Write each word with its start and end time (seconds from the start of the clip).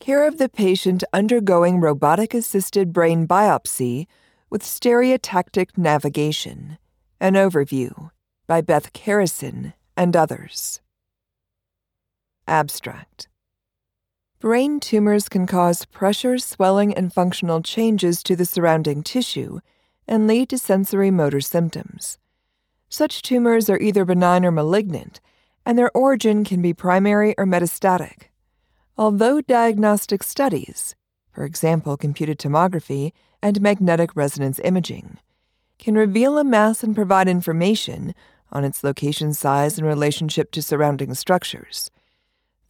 Care 0.00 0.26
of 0.26 0.38
the 0.38 0.48
patient 0.48 1.04
undergoing 1.12 1.78
robotic 1.78 2.32
assisted 2.32 2.90
brain 2.90 3.28
biopsy 3.28 4.06
with 4.48 4.62
stereotactic 4.62 5.76
navigation. 5.76 6.78
An 7.20 7.34
overview 7.34 8.10
by 8.46 8.62
Beth 8.62 8.94
Carrison 8.94 9.74
and 9.98 10.16
others. 10.16 10.80
Abstract 12.48 13.28
Brain 14.38 14.80
tumors 14.80 15.28
can 15.28 15.46
cause 15.46 15.84
pressure, 15.84 16.38
swelling, 16.38 16.94
and 16.94 17.12
functional 17.12 17.60
changes 17.60 18.22
to 18.22 18.34
the 18.34 18.46
surrounding 18.46 19.02
tissue 19.02 19.60
and 20.08 20.26
lead 20.26 20.48
to 20.48 20.56
sensory 20.56 21.10
motor 21.10 21.42
symptoms. 21.42 22.18
Such 22.88 23.20
tumors 23.20 23.68
are 23.68 23.78
either 23.78 24.06
benign 24.06 24.46
or 24.46 24.50
malignant, 24.50 25.20
and 25.66 25.76
their 25.76 25.90
origin 25.94 26.42
can 26.42 26.62
be 26.62 26.72
primary 26.72 27.34
or 27.36 27.44
metastatic. 27.44 28.29
Although 29.00 29.40
diagnostic 29.40 30.22
studies, 30.22 30.94
for 31.32 31.46
example, 31.46 31.96
computed 31.96 32.38
tomography 32.38 33.12
and 33.40 33.58
magnetic 33.62 34.14
resonance 34.14 34.60
imaging, 34.62 35.16
can 35.78 35.94
reveal 35.94 36.36
a 36.36 36.44
mass 36.44 36.82
and 36.82 36.94
provide 36.94 37.26
information 37.26 38.14
on 38.52 38.62
its 38.62 38.84
location, 38.84 39.32
size, 39.32 39.78
and 39.78 39.86
relationship 39.86 40.50
to 40.50 40.60
surrounding 40.60 41.14
structures, 41.14 41.90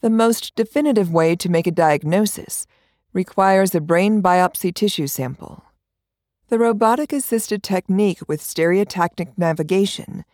the 0.02 0.08
most 0.08 0.54
definitive 0.54 1.12
way 1.12 1.34
to 1.34 1.48
make 1.48 1.66
a 1.66 1.72
diagnosis 1.72 2.64
requires 3.12 3.74
a 3.74 3.80
brain 3.80 4.22
biopsy 4.22 4.72
tissue 4.72 5.08
sample. 5.08 5.64
The 6.46 6.60
robotic 6.60 7.12
assisted 7.12 7.64
technique 7.64 8.20
with 8.28 8.40
stereotactic 8.40 9.36
navigation 9.36 10.24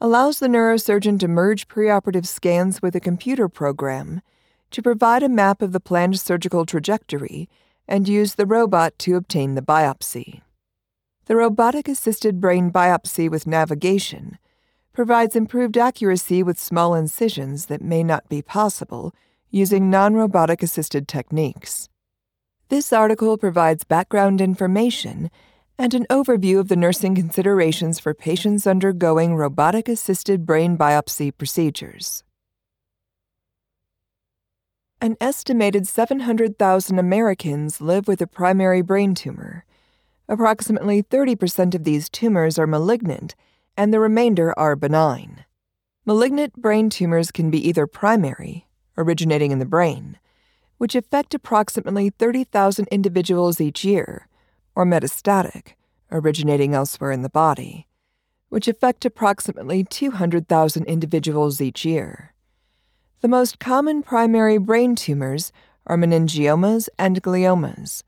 allows 0.00 0.40
the 0.40 0.48
neurosurgeon 0.48 1.20
to 1.20 1.28
merge 1.28 1.68
preoperative 1.68 2.26
scans 2.26 2.82
with 2.82 2.96
a 2.96 3.00
computer 3.00 3.48
program 3.48 4.22
to 4.70 4.82
provide 4.82 5.22
a 5.22 5.28
map 5.28 5.62
of 5.62 5.72
the 5.72 5.80
planned 5.80 6.18
surgical 6.18 6.66
trajectory 6.66 7.48
and 7.88 8.08
use 8.08 8.34
the 8.34 8.46
robot 8.46 8.98
to 8.98 9.16
obtain 9.16 9.54
the 9.54 9.62
biopsy. 9.62 10.42
The 11.26 11.36
robotic 11.36 11.88
assisted 11.88 12.40
brain 12.40 12.70
biopsy 12.70 13.30
with 13.30 13.46
navigation 13.46 14.38
provides 14.92 15.36
improved 15.36 15.76
accuracy 15.76 16.42
with 16.42 16.58
small 16.58 16.94
incisions 16.94 17.66
that 17.66 17.82
may 17.82 18.02
not 18.02 18.28
be 18.28 18.42
possible 18.42 19.14
using 19.50 19.90
non 19.90 20.14
robotic 20.14 20.62
assisted 20.62 21.06
techniques. 21.06 21.88
This 22.68 22.92
article 22.92 23.36
provides 23.38 23.84
background 23.84 24.40
information 24.40 25.30
and 25.78 25.94
an 25.94 26.06
overview 26.10 26.58
of 26.58 26.68
the 26.68 26.76
nursing 26.76 27.14
considerations 27.14 28.00
for 28.00 28.14
patients 28.14 28.66
undergoing 28.66 29.34
robotic 29.34 29.88
assisted 29.88 30.46
brain 30.46 30.76
biopsy 30.76 31.36
procedures. 31.36 32.24
An 34.98 35.18
estimated 35.20 35.86
700,000 35.86 36.98
Americans 36.98 37.82
live 37.82 38.08
with 38.08 38.22
a 38.22 38.26
primary 38.26 38.80
brain 38.80 39.14
tumor. 39.14 39.66
Approximately 40.26 41.02
30% 41.02 41.74
of 41.74 41.84
these 41.84 42.08
tumors 42.08 42.58
are 42.58 42.66
malignant 42.66 43.34
and 43.76 43.92
the 43.92 44.00
remainder 44.00 44.58
are 44.58 44.74
benign. 44.74 45.44
Malignant 46.06 46.54
brain 46.54 46.88
tumors 46.88 47.30
can 47.30 47.50
be 47.50 47.68
either 47.68 47.86
primary, 47.86 48.68
originating 48.96 49.50
in 49.50 49.58
the 49.58 49.66
brain, 49.66 50.18
which 50.78 50.94
affect 50.94 51.34
approximately 51.34 52.08
30,000 52.08 52.88
individuals 52.88 53.60
each 53.60 53.84
year, 53.84 54.28
or 54.74 54.86
metastatic, 54.86 55.74
originating 56.10 56.72
elsewhere 56.72 57.12
in 57.12 57.20
the 57.20 57.28
body, 57.28 57.86
which 58.48 58.66
affect 58.66 59.04
approximately 59.04 59.84
200,000 59.84 60.84
individuals 60.86 61.60
each 61.60 61.84
year. 61.84 62.32
The 63.26 63.30
most 63.30 63.58
common 63.58 64.04
primary 64.04 64.56
brain 64.56 64.94
tumors 64.94 65.50
are 65.84 65.96
meningiomas 65.96 66.88
and 66.96 67.20
gliomas. 67.20 68.04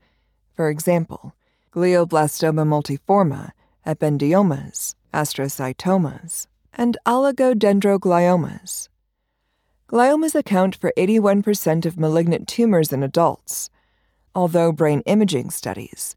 For 0.53 0.69
example, 0.69 1.35
glioblastoma 1.73 2.65
multiforme, 2.65 3.51
ependymomas, 3.85 4.95
astrocytomas, 5.13 6.47
and 6.73 6.97
oligodendrogliomas. 7.05 8.87
Gliomas 9.89 10.35
account 10.35 10.77
for 10.77 10.93
81% 10.95 11.85
of 11.85 11.99
malignant 11.99 12.47
tumors 12.47 12.93
in 12.93 13.03
adults, 13.03 13.69
although 14.33 14.71
brain 14.71 15.01
imaging 15.05 15.49
studies, 15.49 16.15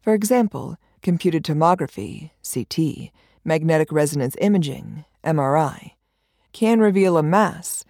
for 0.00 0.14
example, 0.14 0.76
computed 1.02 1.42
tomography, 1.42 2.30
CT, 2.48 3.10
magnetic 3.44 3.90
resonance 3.90 4.36
imaging, 4.40 5.04
MRI, 5.24 5.94
can 6.52 6.78
reveal 6.78 7.18
a 7.18 7.22
mass, 7.24 7.84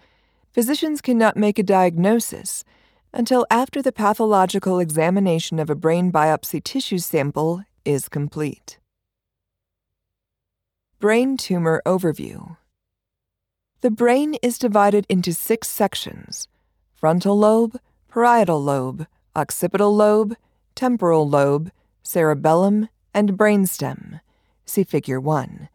physicians 0.55 1.01
cannot 1.01 1.35
make 1.35 1.59
a 1.59 1.63
diagnosis 1.63 2.63
until 3.11 3.45
after 3.51 3.81
the 3.81 3.91
pathological 3.91 4.79
examination 4.79 5.59
of 5.59 5.69
a 5.69 5.75
brain 5.75 6.13
biopsy 6.13 6.63
tissue 6.63 6.97
sample 6.97 7.61
is 7.83 8.07
complete. 8.07 8.79
Brain 10.97 11.35
Tumor 11.35 11.81
Overview 11.85 12.55
The 13.81 13.91
brain 13.91 14.35
is 14.41 14.57
divided 14.57 15.05
into 15.09 15.33
six 15.33 15.67
sections 15.67 16.47
frontal 16.93 17.37
lobe, 17.37 17.77
parietal 18.07 18.63
lobe, 18.63 19.07
occipital 19.35 19.93
lobe, 19.93 20.37
temporal 20.73 21.27
lobe, 21.27 21.69
cerebellum, 22.01 22.87
and 23.13 23.33
brainstem. 23.33 24.21
See 24.65 24.85
Figure 24.85 25.19
1. 25.19 25.67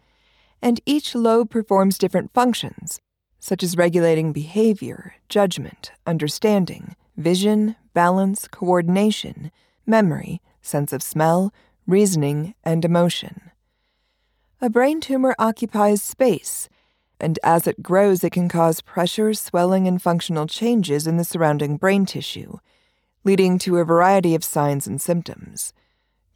And 0.62 0.80
each 0.86 1.14
lobe 1.14 1.50
performs 1.50 1.98
different 1.98 2.32
functions, 2.32 2.98
such 3.40 3.62
as 3.62 3.76
regulating 3.76 4.32
behavior, 4.32 5.14
judgment, 5.28 5.90
understanding, 6.06 6.94
vision, 7.16 7.74
balance, 7.94 8.46
coordination, 8.46 9.50
memory, 9.86 10.40
sense 10.62 10.92
of 10.92 11.02
smell, 11.02 11.52
reasoning, 11.86 12.54
and 12.62 12.84
emotion. 12.84 13.50
A 14.60 14.68
brain 14.68 15.00
tumor 15.00 15.34
occupies 15.38 16.02
space, 16.02 16.68
and 17.18 17.38
as 17.42 17.66
it 17.66 17.82
grows, 17.82 18.22
it 18.22 18.30
can 18.30 18.48
cause 18.48 18.82
pressure, 18.82 19.32
swelling, 19.32 19.88
and 19.88 20.00
functional 20.00 20.46
changes 20.46 21.06
in 21.06 21.16
the 21.16 21.24
surrounding 21.24 21.78
brain 21.78 22.04
tissue, 22.04 22.58
leading 23.24 23.58
to 23.58 23.78
a 23.78 23.84
variety 23.84 24.34
of 24.34 24.44
signs 24.44 24.86
and 24.86 25.00
symptoms. 25.00 25.72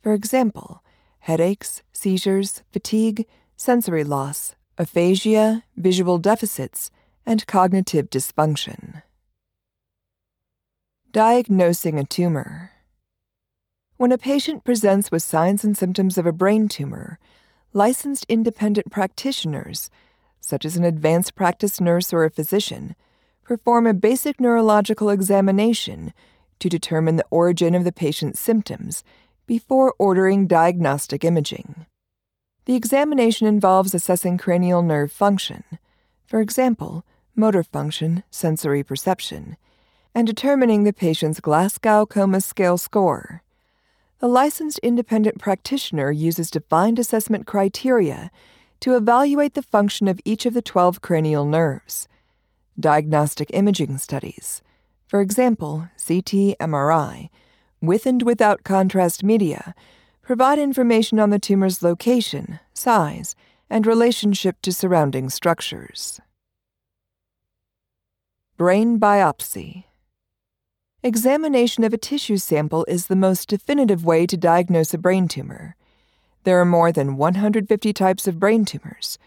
For 0.03 0.13
example, 0.15 0.83
headaches, 1.21 1.83
seizures, 1.93 2.63
fatigue, 2.73 3.27
sensory 3.57 4.05
loss, 4.05 4.55
aphasia, 4.79 5.63
visual 5.77 6.19
deficits, 6.19 6.91
and 7.25 7.47
cognitive 7.47 8.11
dysfunction. 8.11 9.03
Diagnosing 11.13 11.99
a 11.99 12.05
tumor. 12.05 12.73
When 13.97 14.11
a 14.11 14.19
patient 14.19 14.65
presents 14.65 15.13
with 15.13 15.23
signs 15.23 15.63
and 15.63 15.79
symptoms 15.79 16.19
of 16.19 16.27
a 16.27 16.33
brain 16.33 16.69
tumor, 16.69 17.19
licensed 17.73 18.27
independent 18.29 18.91
practitioners, 18.91 19.91
such 20.41 20.65
as 20.65 20.77
an 20.77 20.85
advanced 20.85 21.35
practice 21.37 21.81
nurse 21.81 22.13
or 22.13 22.25
a 22.25 22.31
physician, 22.31 22.97
perform 23.45 23.87
a 23.87 23.95
basic 23.95 24.41
neurological 24.41 25.11
examination 25.11 26.13
to 26.59 26.69
determine 26.69 27.17
the 27.17 27.27
origin 27.31 27.75
of 27.75 27.85
the 27.85 27.93
patient's 27.93 28.41
symptoms 28.41 29.05
before 29.47 29.95
ordering 29.99 30.47
diagnostic 30.47 31.25
imaging. 31.25 31.87
The 32.67 32.75
examination 32.75 33.47
involves 33.47 33.95
assessing 33.95 34.39
cranial 34.39 34.83
nerve 34.83 35.13
function, 35.13 35.65
for 36.27 36.41
example, 36.41 37.05
motor 37.37 37.63
function, 37.63 38.23
sensory 38.31 38.83
perception, 38.83 39.57
and 40.15 40.27
determining 40.27 40.85
the 40.85 40.93
patient's 40.93 41.41
Glasgow 41.41 42.07
Coma 42.07 42.41
Scale 42.41 42.79
score. 42.79 43.43
A 44.23 44.29
licensed 44.29 44.79
independent 44.79 45.39
practitioner 45.39 46.11
uses 46.11 46.51
defined 46.51 46.99
assessment 46.99 47.47
criteria 47.47 48.31
to 48.81 48.97
evaluate 48.97 49.53
the 49.53 49.63
function 49.63 50.09
of 50.09 50.21
each 50.25 50.47
of 50.47 50.55
the 50.55 50.63
12 50.63 51.03
cranial 51.03 51.45
nerves. 51.45 52.09
Diagnostic 52.81 53.51
imaging 53.53 53.99
studies, 53.99 54.63
for 55.07 55.21
example, 55.21 55.89
CT 55.99 56.57
MRI, 56.59 57.29
with 57.83 58.07
and 58.07 58.23
without 58.23 58.65
contrast 58.65 59.23
media, 59.23 59.75
provide 60.25 60.59
information 60.59 61.21
on 61.21 61.29
the 61.29 61.39
tumor's 61.39 61.83
location, 61.83 62.59
size, 62.73 63.37
and 63.69 63.87
relationship 63.87 64.57
to 64.63 64.73
surrounding 64.73 65.29
structures. 65.29 66.21
Brain 68.57 68.99
biopsy. 68.99 69.85
Examination 71.03 71.85
of 71.85 71.93
a 71.93 71.99
tissue 71.99 72.39
sample 72.39 72.87
is 72.89 73.07
the 73.07 73.17
most 73.17 73.49
definitive 73.51 74.05
way 74.05 74.27
to 74.27 74.39
diagnose 74.39 74.95
a 74.95 74.99
brain 74.99 75.29
tumor. 75.29 75.77
There 76.45 76.59
are 76.59 76.65
more 76.65 76.91
than 76.91 77.19
150 77.19 77.93
types 77.93 78.27
of 78.27 78.41
brain 78.41 78.65
tumors. 78.65 79.19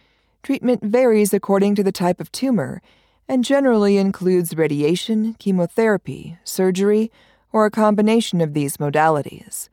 Treatment 0.41 0.83
varies 0.83 1.33
according 1.33 1.75
to 1.75 1.83
the 1.83 1.91
type 1.91 2.19
of 2.19 2.31
tumor 2.31 2.81
and 3.27 3.43
generally 3.43 3.97
includes 3.97 4.57
radiation, 4.57 5.35
chemotherapy, 5.35 6.39
surgery, 6.43 7.11
or 7.51 7.65
a 7.65 7.71
combination 7.71 8.41
of 8.41 8.53
these 8.53 8.77
modalities. 8.77 9.69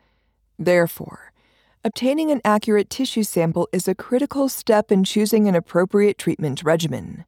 Therefore, 0.59 1.33
obtaining 1.85 2.31
an 2.31 2.41
accurate 2.45 2.91
tissue 2.91 3.23
sample 3.23 3.69
is 3.73 3.89
a 3.89 3.95
critical 3.95 4.49
step 4.49 4.93
in 4.93 5.05
choosing 5.05 5.49
an 5.49 5.55
appropriate 5.55 6.19
treatment 6.19 6.63
regimen. 6.63 7.25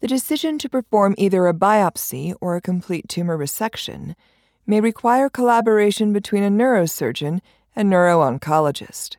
The 0.00 0.08
decision 0.08 0.58
to 0.58 0.68
perform 0.68 1.14
either 1.16 1.46
a 1.46 1.54
biopsy 1.54 2.34
or 2.40 2.56
a 2.56 2.60
complete 2.60 3.08
tumor 3.08 3.38
resection 3.38 4.14
may 4.66 4.80
require 4.80 5.30
collaboration 5.30 6.12
between 6.12 6.42
a 6.42 6.50
neurosurgeon 6.50 7.40
and 7.74 7.88
neuro-oncologist. 7.88 9.16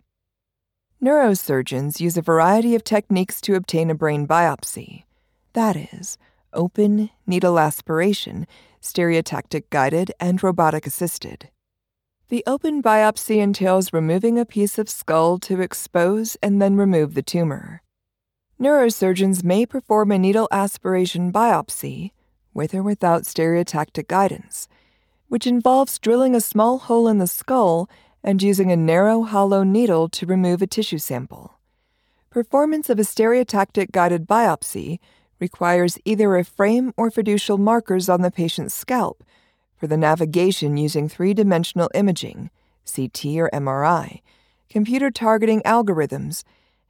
Neurosurgeons 1.01 1.99
use 1.99 2.17
a 2.17 2.21
variety 2.21 2.75
of 2.75 2.83
techniques 2.83 3.41
to 3.41 3.55
obtain 3.55 3.89
a 3.89 3.95
brain 3.95 4.27
biopsy. 4.27 5.03
That 5.53 5.75
is, 5.75 6.17
open, 6.53 7.09
needle 7.25 7.59
aspiration, 7.59 8.47
stereotactic 8.81 9.63
guided, 9.69 10.11
and 10.19 10.41
robotic 10.41 10.85
assisted. 10.85 11.49
The 12.29 12.43
open 12.47 12.81
biopsy 12.81 13.37
entails 13.37 13.93
removing 13.93 14.39
a 14.39 14.45
piece 14.45 14.79
of 14.79 14.89
skull 14.89 15.37
to 15.39 15.61
expose 15.61 16.35
and 16.41 16.59
then 16.59 16.75
remove 16.75 17.13
the 17.13 17.21
tumor. 17.21 17.83
Neurosurgeons 18.59 19.43
may 19.43 19.67
perform 19.67 20.11
a 20.11 20.17
needle 20.17 20.47
aspiration 20.51 21.31
biopsy, 21.31 22.13
with 22.51 22.73
or 22.73 22.81
without 22.81 23.23
stereotactic 23.23 24.07
guidance, 24.07 24.67
which 25.27 25.45
involves 25.45 25.99
drilling 25.99 26.33
a 26.33 26.41
small 26.41 26.79
hole 26.79 27.07
in 27.07 27.19
the 27.19 27.27
skull 27.27 27.87
and 28.23 28.41
using 28.41 28.71
a 28.71 28.75
narrow 28.75 29.21
hollow 29.21 29.61
needle 29.61 30.09
to 30.09 30.25
remove 30.25 30.63
a 30.63 30.67
tissue 30.67 30.97
sample. 30.97 31.59
Performance 32.31 32.89
of 32.89 32.97
a 32.97 33.03
stereotactic 33.03 33.91
guided 33.91 34.25
biopsy 34.25 34.97
requires 35.39 35.99
either 36.05 36.35
a 36.35 36.43
frame 36.43 36.91
or 36.97 37.11
fiducial 37.11 37.59
markers 37.59 38.09
on 38.09 38.23
the 38.23 38.31
patient's 38.31 38.73
scalp 38.73 39.23
for 39.75 39.87
the 39.87 39.97
navigation 39.97 40.77
using 40.77 41.07
three 41.09 41.33
dimensional 41.33 41.89
imaging, 41.93 42.49
CT 42.85 43.25
or 43.37 43.49
MRI, 43.53 44.21
computer 44.69 45.11
targeting 45.11 45.61
algorithms, 45.63 46.43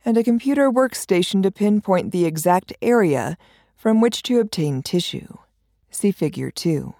and 0.04 0.18
a 0.18 0.24
computer 0.24 0.72
workstation 0.72 1.42
to 1.44 1.52
pinpoint 1.52 2.12
the 2.12 2.26
exact 2.26 2.74
area 2.82 3.38
from 3.76 4.02
which 4.02 4.24
to 4.24 4.40
obtain 4.40 4.82
tissue. 4.84 5.38
See 5.90 6.12
Figure 6.12 6.52
2. 6.52 6.94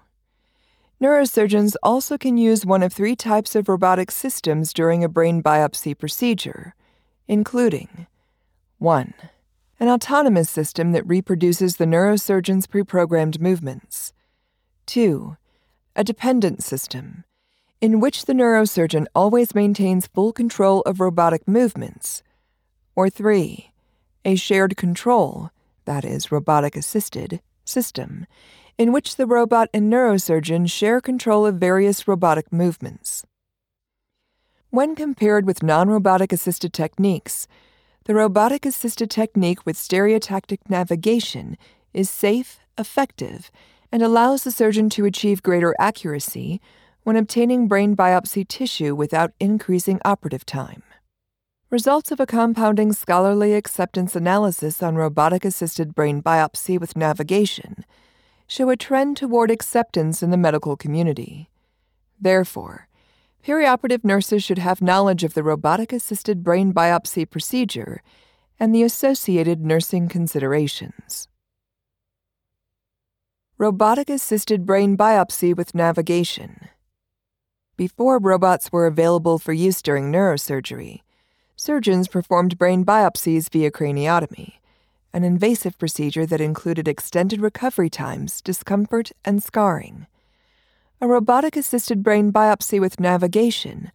Neurosurgeons 1.02 1.76
also 1.84 2.18
can 2.18 2.38
use 2.38 2.66
one 2.66 2.82
of 2.82 2.94
three 2.94 3.16
types 3.16 3.56
of 3.56 3.68
robotic 3.68 4.10
systems 4.10 4.74
during 4.74 5.04
a 5.04 5.10
brain 5.10 5.44
biopsy 5.44 5.98
procedure, 5.98 6.74
including 7.28 8.08
1 8.80 9.14
an 9.80 9.90
autonomous 9.90 10.50
system 10.50 10.94
that 10.94 11.06
reproduces 11.06 11.78
the 11.78 11.86
neurosurgeon's 11.86 12.68
pre-programmed 12.68 13.42
movements. 13.42 14.14
2. 14.86 15.36
A 15.98 16.04
dependent 16.04 16.62
system, 16.62 17.24
in 17.80 18.02
which 18.02 18.26
the 18.26 18.34
neurosurgeon 18.34 19.06
always 19.16 19.56
maintains 19.56 20.08
full 20.08 20.34
control 20.34 20.82
of 20.82 21.00
robotic 21.00 21.48
movements. 21.48 22.22
Or 22.98 23.10
3. 23.10 23.72
A 24.26 24.36
shared 24.36 24.76
control, 24.76 25.52
that 25.86 26.04
is, 26.04 26.34
robotic 26.34 26.76
assisted, 26.76 27.40
system, 27.64 28.28
in 28.78 28.92
which 28.92 29.16
the 29.16 29.26
robot 29.26 29.70
and 29.74 29.90
neurosurgeon 29.90 30.70
share 30.70 31.00
control 31.00 31.46
of 31.46 31.56
various 31.56 32.10
robotic 32.10 32.52
movements. 32.52 33.26
When 34.70 34.96
compared 34.96 35.46
with 35.46 35.64
non 35.64 35.88
robotic 35.88 36.34
assisted 36.34 36.74
techniques, 36.74 37.48
the 38.04 38.16
robotic 38.16 38.66
assisted 38.66 39.10
technique 39.10 39.66
with 39.66 39.78
stereotactic 39.78 40.60
navigation 40.68 41.58
is 41.94 42.10
safe, 42.10 42.60
effective, 42.78 43.50
and 43.96 44.04
allows 44.04 44.44
the 44.44 44.52
surgeon 44.52 44.90
to 44.90 45.06
achieve 45.06 45.42
greater 45.42 45.74
accuracy 45.80 46.60
when 47.04 47.16
obtaining 47.16 47.66
brain 47.66 47.96
biopsy 47.96 48.46
tissue 48.46 48.94
without 48.94 49.32
increasing 49.40 50.02
operative 50.04 50.46
time. 50.46 50.84
Results 51.70 52.12
of 52.12 52.20
a 52.20 52.26
compounding 52.26 52.92
scholarly 52.92 53.54
acceptance 53.54 54.14
analysis 54.14 54.84
on 54.84 54.96
robotic 54.96 55.46
assisted 55.46 55.96
brain 55.96 56.22
biopsy 56.22 56.78
with 56.78 56.98
navigation 56.98 57.86
show 58.48 58.70
a 58.70 58.76
trend 58.76 59.16
toward 59.16 59.50
acceptance 59.50 60.22
in 60.22 60.30
the 60.30 60.36
medical 60.36 60.76
community. 60.76 61.50
Therefore, 62.20 62.90
perioperative 63.48 64.04
nurses 64.04 64.44
should 64.44 64.58
have 64.58 64.82
knowledge 64.82 65.24
of 65.24 65.36
the 65.36 65.42
robotic 65.42 65.94
assisted 65.94 66.44
brain 66.44 66.74
biopsy 66.74 67.30
procedure 67.30 68.02
and 68.60 68.76
the 68.76 68.84
associated 68.84 69.62
nursing 69.62 70.10
considerations. 70.10 71.30
Robotic 73.58 74.10
assisted 74.10 74.66
brain 74.66 74.98
biopsy 74.98 75.56
with 75.56 75.74
navigation. 75.74 76.68
Before 77.78 78.20
robots 78.20 78.72
were 78.72 78.86
available 78.86 79.40
for 79.40 79.54
use 79.54 79.82
during 79.82 80.12
neurosurgery, 80.12 81.02
surgeons 81.56 82.08
performed 82.08 82.58
brain 82.58 82.84
biopsies 82.84 83.50
via 83.50 83.72
craniotomy, 83.72 84.56
an 85.14 85.24
invasive 85.24 85.78
procedure 85.78 86.26
that 86.26 86.42
included 86.42 86.88
extended 86.88 87.40
recovery 87.42 87.90
times, 87.90 88.42
discomfort, 88.42 89.12
and 89.24 89.42
scarring 89.42 90.08
a 91.02 91.08
robotic 91.08 91.56
assisted 91.58 92.02
brain 92.02 92.32
biopsy 92.32 92.80
with 92.80 93.00
navigation 93.00 93.92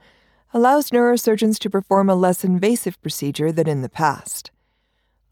allows 0.52 0.90
neurosurgeons 0.90 1.58
to 1.58 1.70
perform 1.70 2.10
a 2.10 2.14
less 2.14 2.44
invasive 2.44 3.00
procedure 3.00 3.50
than 3.50 3.66
in 3.66 3.82
the 3.82 3.88
past. 3.88 4.50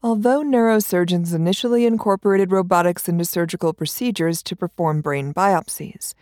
Although 0.01 0.43
neurosurgeons 0.43 1.33
initially 1.33 1.85
incorporated 1.85 2.53
robotics 2.53 3.09
into 3.09 3.25
surgical 3.25 3.73
procedures 3.73 4.41
to 4.43 4.55
perform 4.55 5.01
brain 5.01 5.33
biopsies, 5.33 6.13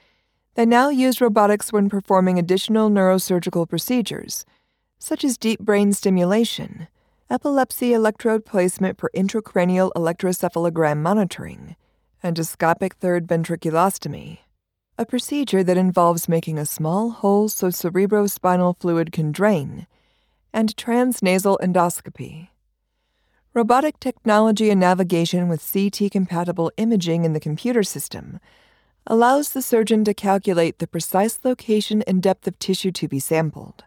they 0.55 0.65
now 0.65 0.89
use 0.89 1.21
robotics 1.21 1.71
when 1.71 1.87
performing 1.87 2.39
additional 2.39 2.89
neurosurgical 2.89 3.69
procedures, 3.69 4.45
such 4.97 5.23
as 5.23 5.37
deep 5.37 5.59
brain 5.59 5.93
stimulation, 5.93 6.87
epilepsy 7.29 7.93
electrode 7.93 8.45
placement 8.45 8.97
for 8.97 9.11
intracranial 9.15 9.91
electroencephalogram 9.95 10.97
monitoring, 10.97 11.75
endoscopic 12.23 12.93
third 12.93 13.27
ventriculostomy, 13.27 14.39
a 14.97 15.05
procedure 15.05 15.63
that 15.63 15.77
involves 15.77 16.27
making 16.27 16.57
a 16.57 16.65
small 16.65 17.11
hole 17.11 17.47
so 17.47 17.67
cerebrospinal 17.67 18.75
fluid 18.79 19.11
can 19.11 19.31
drain, 19.31 19.85
and 20.51 20.75
transnasal 20.75 21.59
endoscopy. 21.59 22.47
Robotic 23.57 23.99
technology 23.99 24.69
and 24.69 24.79
navigation 24.79 25.47
with 25.47 25.67
CT 25.73 26.11
compatible 26.11 26.71
imaging 26.77 27.25
in 27.25 27.33
the 27.33 27.39
computer 27.39 27.81
system 27.81 28.39
allows 29.07 29.49
the 29.49 29.63
surgeon 29.63 30.03
to 30.03 30.13
calculate 30.13 30.77
the 30.77 30.85
precise 30.85 31.39
location 31.43 32.03
and 32.03 32.21
depth 32.21 32.45
of 32.45 32.59
tissue 32.59 32.91
to 32.91 33.07
be 33.07 33.19
sampled. 33.19 33.83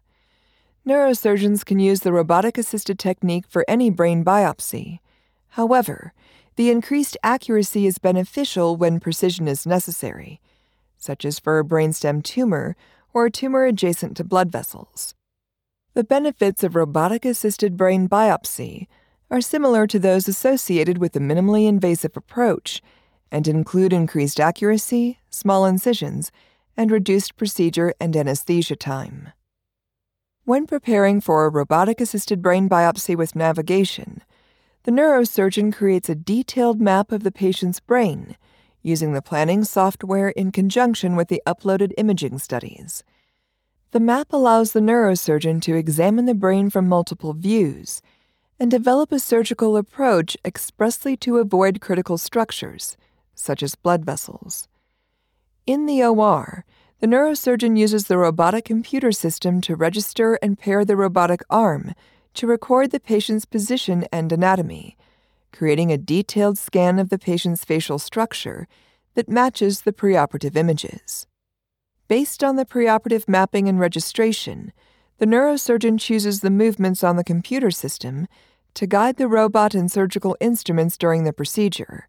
Neurosurgeons 0.84 1.64
can 1.64 1.78
use 1.78 2.00
the 2.00 2.12
robotic 2.12 2.58
assisted 2.58 2.98
technique 2.98 3.44
for 3.48 3.64
any 3.68 3.90
brain 3.90 4.24
biopsy. 4.24 4.98
However, 5.50 6.14
the 6.56 6.68
increased 6.68 7.16
accuracy 7.22 7.86
is 7.86 7.98
beneficial 7.98 8.76
when 8.76 8.98
precision 8.98 9.46
is 9.46 9.66
necessary 9.66 10.40
such 10.98 11.24
as 11.24 11.38
for 11.38 11.60
a 11.60 11.64
brainstem 11.64 12.24
tumor 12.24 12.74
or 13.14 13.26
a 13.26 13.30
tumor 13.30 13.66
adjacent 13.66 14.16
to 14.16 14.24
blood 14.24 14.50
vessels. 14.50 15.14
The 15.94 16.02
benefits 16.02 16.64
of 16.64 16.74
robotic 16.74 17.24
assisted 17.24 17.76
brain 17.76 18.08
biopsy 18.08 18.88
are 19.30 19.40
similar 19.40 19.86
to 19.86 19.98
those 19.98 20.26
associated 20.26 20.98
with 20.98 21.14
a 21.14 21.20
minimally 21.20 21.68
invasive 21.68 22.16
approach 22.16 22.82
and 23.30 23.46
include 23.46 23.92
increased 23.92 24.40
accuracy, 24.40 25.20
small 25.30 25.64
incisions, 25.64 26.32
and 26.76 26.90
reduced 26.90 27.36
procedure 27.36 27.94
and 28.00 28.16
anesthesia 28.16 28.74
time. 28.74 29.32
When 30.44 30.66
preparing 30.66 31.20
for 31.20 31.44
a 31.44 31.50
robotic 31.50 32.00
assisted 32.00 32.42
brain 32.42 32.68
biopsy 32.68 33.16
with 33.16 33.36
navigation, 33.36 34.22
the 34.82 34.90
neurosurgeon 34.90 35.72
creates 35.72 36.08
a 36.08 36.14
detailed 36.14 36.80
map 36.80 37.12
of 37.12 37.22
the 37.22 37.30
patient's 37.30 37.78
brain 37.78 38.36
using 38.82 39.12
the 39.12 39.22
planning 39.22 39.62
software 39.62 40.30
in 40.30 40.50
conjunction 40.50 41.14
with 41.14 41.28
the 41.28 41.42
uploaded 41.46 41.92
imaging 41.98 42.38
studies. 42.38 43.04
The 43.92 44.00
map 44.00 44.32
allows 44.32 44.72
the 44.72 44.80
neurosurgeon 44.80 45.60
to 45.62 45.74
examine 45.74 46.24
the 46.24 46.34
brain 46.34 46.70
from 46.70 46.88
multiple 46.88 47.34
views 47.34 48.00
and 48.60 48.70
develop 48.70 49.10
a 49.10 49.18
surgical 49.18 49.76
approach 49.76 50.36
expressly 50.44 51.16
to 51.16 51.38
avoid 51.38 51.80
critical 51.80 52.18
structures, 52.18 52.96
such 53.34 53.62
as 53.62 53.74
blood 53.74 54.04
vessels. 54.04 54.68
In 55.66 55.86
the 55.86 56.04
OR, 56.04 56.64
the 57.00 57.06
neurosurgeon 57.06 57.78
uses 57.78 58.06
the 58.06 58.18
robotic 58.18 58.66
computer 58.66 59.10
system 59.10 59.60
to 59.62 59.74
register 59.74 60.38
and 60.42 60.58
pair 60.58 60.84
the 60.84 60.96
robotic 60.96 61.40
arm 61.48 61.94
to 62.34 62.46
record 62.46 62.90
the 62.90 63.00
patient's 63.00 63.46
position 63.46 64.06
and 64.12 64.30
anatomy 64.30 64.96
creating 65.52 65.92
a 65.92 65.98
detailed 65.98 66.58
scan 66.58 66.98
of 66.98 67.10
the 67.10 67.18
patient's 67.18 67.64
facial 67.64 67.98
structure 67.98 68.66
that 69.14 69.28
matches 69.28 69.82
the 69.82 69.92
preoperative 69.92 70.56
images. 70.56 71.26
Based 72.08 72.42
on 72.42 72.56
the 72.56 72.64
preoperative 72.64 73.28
mapping 73.28 73.68
and 73.68 73.78
registration, 73.78 74.72
the 75.18 75.26
neurosurgeon 75.26 75.98
chooses 75.98 76.40
the 76.40 76.50
movements 76.50 77.04
on 77.04 77.16
the 77.16 77.24
computer 77.24 77.70
system 77.70 78.26
to 78.74 78.86
guide 78.86 79.16
the 79.16 79.28
robot 79.28 79.74
and 79.74 79.90
surgical 79.90 80.36
instruments 80.40 80.96
during 80.96 81.24
the 81.24 81.32
procedure, 81.32 82.08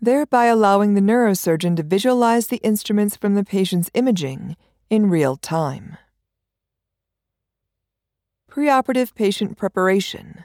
thereby 0.00 0.46
allowing 0.46 0.94
the 0.94 1.00
neurosurgeon 1.00 1.76
to 1.76 1.82
visualize 1.82 2.48
the 2.48 2.58
instruments 2.58 3.16
from 3.16 3.34
the 3.34 3.44
patient's 3.44 3.90
imaging 3.94 4.56
in 4.90 5.08
real 5.08 5.36
time. 5.36 5.96
Preoperative 8.50 9.14
patient 9.14 9.56
preparation. 9.56 10.44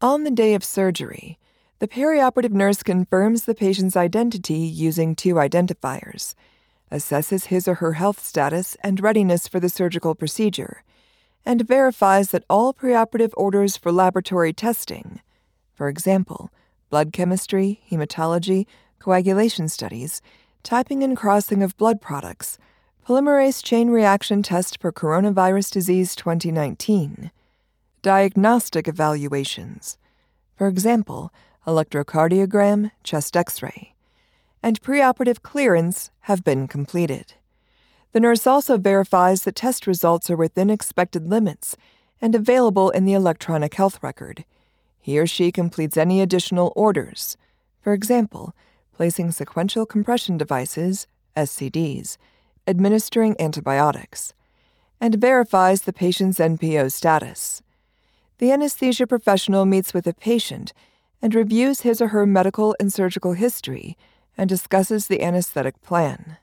On 0.00 0.24
the 0.24 0.30
day 0.30 0.54
of 0.54 0.64
surgery, 0.64 1.38
the 1.78 1.88
perioperative 1.88 2.52
nurse 2.52 2.82
confirms 2.82 3.44
the 3.44 3.54
patient's 3.54 3.96
identity 3.96 4.54
using 4.54 5.14
two 5.14 5.34
identifiers 5.34 6.34
assesses 6.90 7.46
his 7.46 7.68
or 7.68 7.74
her 7.76 7.94
health 7.94 8.24
status 8.24 8.76
and 8.82 9.00
readiness 9.00 9.46
for 9.46 9.60
the 9.60 9.68
surgical 9.68 10.14
procedure, 10.14 10.82
and 11.44 11.66
verifies 11.66 12.30
that 12.30 12.44
all 12.50 12.74
preoperative 12.74 13.32
orders 13.36 13.76
for 13.76 13.92
laboratory 13.92 14.52
testing, 14.52 15.20
for 15.74 15.88
example, 15.88 16.50
blood 16.90 17.12
chemistry, 17.12 17.80
hematology, 17.90 18.66
coagulation 18.98 19.68
studies, 19.68 20.20
typing 20.62 21.02
and 21.02 21.16
crossing 21.16 21.62
of 21.62 21.76
blood 21.76 22.00
products, 22.00 22.58
polymerase 23.06 23.64
chain 23.64 23.90
reaction 23.90 24.42
test 24.42 24.80
for 24.80 24.92
coronavirus 24.92 25.70
disease 25.70 26.14
2019, 26.14 27.30
diagnostic 28.02 28.86
evaluations, 28.86 29.96
for 30.56 30.66
example, 30.68 31.32
electrocardiogram, 31.66 32.90
chest 33.02 33.36
x 33.36 33.62
ray, 33.62 33.94
and 34.62 34.80
preoperative 34.82 35.42
clearance 35.42 36.10
have 36.20 36.44
been 36.44 36.68
completed. 36.68 37.34
The 38.12 38.20
nurse 38.20 38.46
also 38.46 38.76
verifies 38.76 39.44
that 39.44 39.54
test 39.54 39.86
results 39.86 40.30
are 40.30 40.36
within 40.36 40.70
expected 40.70 41.28
limits 41.28 41.76
and 42.20 42.34
available 42.34 42.90
in 42.90 43.04
the 43.04 43.12
electronic 43.12 43.74
health 43.74 44.02
record. 44.02 44.44
He 45.00 45.18
or 45.18 45.26
she 45.26 45.52
completes 45.52 45.96
any 45.96 46.20
additional 46.20 46.72
orders, 46.76 47.36
for 47.80 47.92
example, 47.92 48.54
placing 48.92 49.32
sequential 49.32 49.86
compression 49.86 50.36
devices, 50.36 51.06
SCDs, 51.36 52.16
administering 52.66 53.34
antibiotics, 53.40 54.34
and 55.00 55.14
verifies 55.14 55.82
the 55.82 55.92
patient's 55.92 56.38
NPO 56.38 56.92
status. 56.92 57.62
The 58.38 58.52
anesthesia 58.52 59.06
professional 59.06 59.64
meets 59.64 59.94
with 59.94 60.04
the 60.04 60.14
patient 60.14 60.72
and 61.22 61.34
reviews 61.34 61.82
his 61.82 62.02
or 62.02 62.08
her 62.08 62.26
medical 62.26 62.74
and 62.80 62.92
surgical 62.92 63.32
history 63.34 63.96
and 64.36 64.48
discusses 64.48 65.06
the 65.06 65.22
anesthetic 65.22 65.80
plan. 65.80 66.38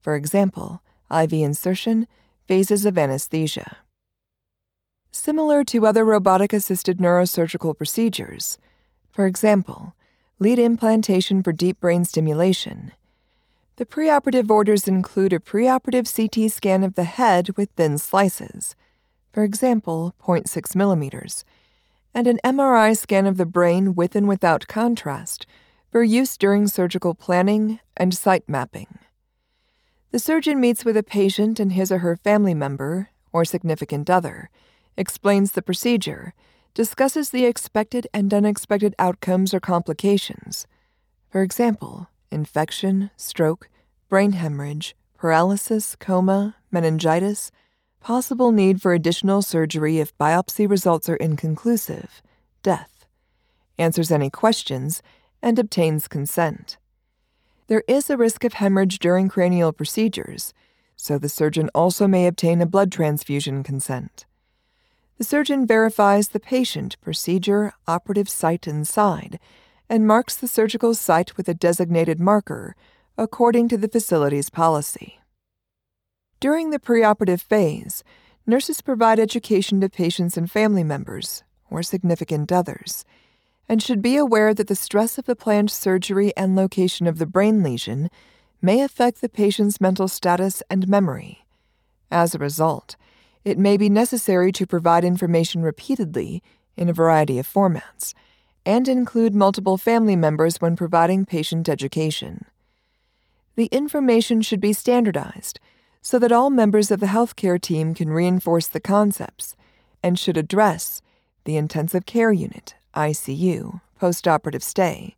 For 0.00 0.14
example, 0.14 0.82
IV 1.10 1.32
insertion, 1.32 2.06
phases 2.46 2.84
of 2.84 2.98
anesthesia. 2.98 3.78
Similar 5.10 5.64
to 5.64 5.86
other 5.86 6.04
robotic 6.04 6.52
assisted 6.52 6.98
neurosurgical 6.98 7.76
procedures, 7.76 8.58
for 9.10 9.26
example, 9.26 9.94
lead 10.38 10.58
implantation 10.58 11.42
for 11.42 11.52
deep 11.52 11.80
brain 11.80 12.04
stimulation, 12.04 12.92
the 13.78 13.86
preoperative 13.86 14.50
orders 14.50 14.88
include 14.88 15.32
a 15.32 15.38
preoperative 15.38 16.12
CT 16.12 16.50
scan 16.50 16.82
of 16.82 16.96
the 16.96 17.04
head 17.04 17.56
with 17.56 17.70
thin 17.76 17.96
slices, 17.96 18.74
for 19.32 19.44
example, 19.44 20.16
0.6 20.20 20.74
millimeters, 20.74 21.44
and 22.12 22.26
an 22.26 22.40
MRI 22.42 22.96
scan 22.98 23.24
of 23.24 23.36
the 23.36 23.46
brain 23.46 23.94
with 23.94 24.16
and 24.16 24.26
without 24.26 24.66
contrast 24.66 25.46
for 25.92 26.02
use 26.02 26.36
during 26.36 26.66
surgical 26.66 27.14
planning 27.14 27.78
and 27.96 28.12
site 28.12 28.48
mapping. 28.48 28.98
The 30.10 30.18
surgeon 30.18 30.58
meets 30.58 30.86
with 30.86 30.96
a 30.96 31.02
patient 31.02 31.60
and 31.60 31.72
his 31.72 31.92
or 31.92 31.98
her 31.98 32.16
family 32.16 32.54
member 32.54 33.10
or 33.30 33.44
significant 33.44 34.08
other, 34.08 34.48
explains 34.96 35.52
the 35.52 35.62
procedure, 35.62 36.32
discusses 36.72 37.30
the 37.30 37.44
expected 37.44 38.06
and 38.14 38.32
unexpected 38.32 38.94
outcomes 38.98 39.52
or 39.52 39.60
complications. 39.60 40.66
For 41.28 41.42
example, 41.42 42.08
infection, 42.30 43.10
stroke, 43.16 43.68
brain 44.08 44.32
hemorrhage, 44.32 44.96
paralysis, 45.18 45.94
coma, 45.96 46.56
meningitis, 46.70 47.50
possible 48.00 48.50
need 48.50 48.80
for 48.80 48.94
additional 48.94 49.42
surgery 49.42 49.98
if 49.98 50.16
biopsy 50.16 50.68
results 50.68 51.08
are 51.10 51.16
inconclusive, 51.16 52.22
death, 52.62 53.04
answers 53.76 54.10
any 54.10 54.30
questions, 54.30 55.02
and 55.42 55.58
obtains 55.58 56.08
consent. 56.08 56.78
There 57.68 57.84
is 57.86 58.08
a 58.08 58.16
risk 58.16 58.44
of 58.44 58.54
hemorrhage 58.54 58.98
during 58.98 59.28
cranial 59.28 59.74
procedures, 59.74 60.54
so 60.96 61.18
the 61.18 61.28
surgeon 61.28 61.68
also 61.74 62.08
may 62.08 62.26
obtain 62.26 62.62
a 62.62 62.66
blood 62.66 62.90
transfusion 62.90 63.62
consent. 63.62 64.24
The 65.18 65.24
surgeon 65.24 65.66
verifies 65.66 66.28
the 66.28 66.40
patient, 66.40 66.96
procedure, 67.02 67.74
operative 67.86 68.28
site, 68.30 68.66
and 68.66 68.88
side, 68.88 69.38
and 69.86 70.06
marks 70.06 70.34
the 70.34 70.48
surgical 70.48 70.94
site 70.94 71.36
with 71.36 71.46
a 71.46 71.54
designated 71.54 72.18
marker 72.18 72.74
according 73.18 73.68
to 73.68 73.76
the 73.76 73.88
facility's 73.88 74.48
policy. 74.48 75.20
During 76.40 76.70
the 76.70 76.78
preoperative 76.78 77.42
phase, 77.42 78.02
nurses 78.46 78.80
provide 78.80 79.18
education 79.18 79.80
to 79.82 79.90
patients 79.90 80.38
and 80.38 80.50
family 80.50 80.84
members, 80.84 81.42
or 81.68 81.82
significant 81.82 82.50
others, 82.50 83.04
and 83.68 83.82
should 83.82 84.00
be 84.00 84.16
aware 84.16 84.54
that 84.54 84.66
the 84.66 84.74
stress 84.74 85.18
of 85.18 85.26
the 85.26 85.36
planned 85.36 85.70
surgery 85.70 86.32
and 86.36 86.56
location 86.56 87.06
of 87.06 87.18
the 87.18 87.26
brain 87.26 87.62
lesion 87.62 88.08
may 88.62 88.80
affect 88.80 89.20
the 89.20 89.28
patient's 89.28 89.80
mental 89.80 90.08
status 90.08 90.62
and 90.70 90.88
memory. 90.88 91.44
As 92.10 92.34
a 92.34 92.38
result, 92.38 92.96
it 93.44 93.58
may 93.58 93.76
be 93.76 93.88
necessary 93.88 94.50
to 94.52 94.66
provide 94.66 95.04
information 95.04 95.62
repeatedly 95.62 96.42
in 96.76 96.88
a 96.88 96.94
variety 96.94 97.38
of 97.38 97.46
formats 97.46 98.14
and 98.64 98.88
include 98.88 99.34
multiple 99.34 99.76
family 99.76 100.16
members 100.16 100.60
when 100.60 100.76
providing 100.76 101.24
patient 101.24 101.68
education. 101.68 102.46
The 103.54 103.66
information 103.66 104.40
should 104.42 104.60
be 104.60 104.72
standardized 104.72 105.60
so 106.00 106.18
that 106.18 106.32
all 106.32 106.48
members 106.50 106.90
of 106.90 107.00
the 107.00 107.06
healthcare 107.06 107.60
team 107.60 107.94
can 107.94 108.10
reinforce 108.10 108.66
the 108.66 108.80
concepts 108.80 109.56
and 110.02 110.18
should 110.18 110.36
address 110.36 111.02
the 111.44 111.56
intensive 111.56 112.06
care 112.06 112.32
unit 112.32 112.74
ICU, 112.98 113.80
postoperative 114.00 114.62
stay, 114.62 115.16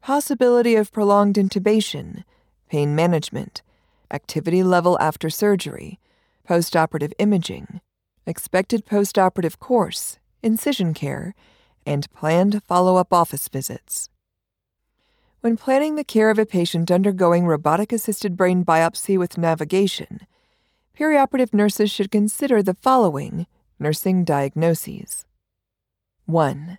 possibility 0.00 0.76
of 0.76 0.92
prolonged 0.92 1.34
intubation, 1.34 2.22
pain 2.70 2.94
management, 2.94 3.60
activity 4.12 4.62
level 4.62 4.96
after 5.00 5.28
surgery, 5.28 5.98
postoperative 6.48 7.12
imaging, 7.18 7.80
expected 8.24 8.86
postoperative 8.86 9.58
course, 9.58 10.20
incision 10.44 10.94
care, 10.94 11.34
and 11.84 12.08
planned 12.12 12.62
follow 12.62 12.96
up 12.96 13.12
office 13.12 13.48
visits. 13.48 14.08
When 15.40 15.56
planning 15.56 15.96
the 15.96 16.04
care 16.04 16.30
of 16.30 16.38
a 16.38 16.46
patient 16.46 16.88
undergoing 16.88 17.46
robotic 17.46 17.92
assisted 17.92 18.36
brain 18.36 18.64
biopsy 18.64 19.18
with 19.18 19.36
navigation, 19.36 20.20
perioperative 20.96 21.52
nurses 21.52 21.90
should 21.90 22.12
consider 22.12 22.62
the 22.62 22.74
following 22.74 23.46
nursing 23.80 24.24
diagnoses 24.24 25.24
1 26.26 26.78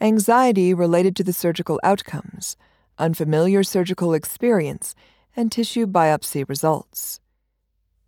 anxiety 0.00 0.72
related 0.72 1.14
to 1.16 1.24
the 1.24 1.32
surgical 1.32 1.78
outcomes, 1.82 2.56
unfamiliar 2.98 3.62
surgical 3.62 4.14
experience, 4.14 4.94
and 5.36 5.52
tissue 5.52 5.86
biopsy 5.86 6.48
results. 6.48 7.20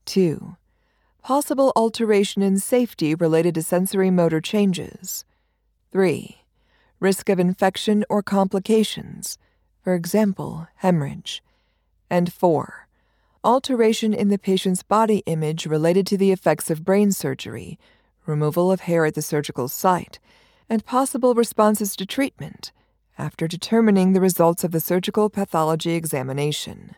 2. 0.07 0.57
Possible 1.23 1.73
alteration 1.77 2.43
in 2.43 2.59
safety 2.59 3.15
related 3.15 3.55
to 3.55 3.63
sensory 3.63 4.11
motor 4.11 4.41
changes. 4.41 5.25
3. 5.93 6.39
Risk 6.99 7.29
of 7.29 7.39
infection 7.39 8.05
or 8.09 8.23
complications, 8.23 9.39
for 9.83 9.95
example, 9.95 10.67
hemorrhage. 10.77 11.43
And 12.11 12.33
4. 12.33 12.89
Alteration 13.45 14.15
in 14.15 14.29
the 14.29 14.39
patient's 14.39 14.83
body 14.83 15.23
image 15.27 15.67
related 15.67 16.07
to 16.09 16.17
the 16.17 16.33
effects 16.33 16.71
of 16.71 16.85
brain 16.85 17.13
surgery, 17.13 17.79
removal 18.25 18.71
of 18.71 18.83
hair 18.83 19.05
at 19.05 19.15
the 19.15 19.23
surgical 19.23 19.69
site, 19.69 20.21
and 20.69 20.85
possible 20.85 21.35
responses 21.35 21.97
to 21.97 22.07
treatment 22.07 22.73
after 23.19 23.47
determining 23.47 24.13
the 24.13 24.21
results 24.21 24.65
of 24.65 24.71
the 24.71 24.81
surgical 24.81 25.29
pathology 25.29 25.93
examination. 25.93 26.97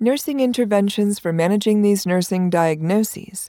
Nursing 0.00 0.40
interventions 0.40 1.18
for 1.18 1.32
managing 1.32 1.82
these 1.82 2.04
nursing 2.04 2.50
diagnoses 2.50 3.48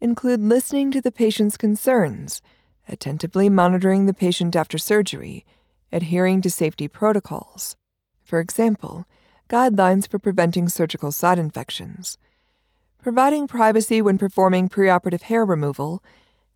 include 0.00 0.40
listening 0.40 0.90
to 0.92 1.00
the 1.00 1.10
patient's 1.10 1.56
concerns, 1.56 2.40
attentively 2.88 3.48
monitoring 3.48 4.06
the 4.06 4.14
patient 4.14 4.54
after 4.54 4.78
surgery, 4.78 5.44
adhering 5.92 6.40
to 6.42 6.50
safety 6.50 6.86
protocols. 6.86 7.76
For 8.22 8.38
example, 8.38 9.06
guidelines 9.48 10.08
for 10.08 10.18
preventing 10.18 10.68
surgical 10.68 11.10
site 11.10 11.38
infections, 11.38 12.18
providing 13.02 13.48
privacy 13.48 14.00
when 14.00 14.18
performing 14.18 14.68
preoperative 14.68 15.22
hair 15.22 15.44
removal, 15.44 16.02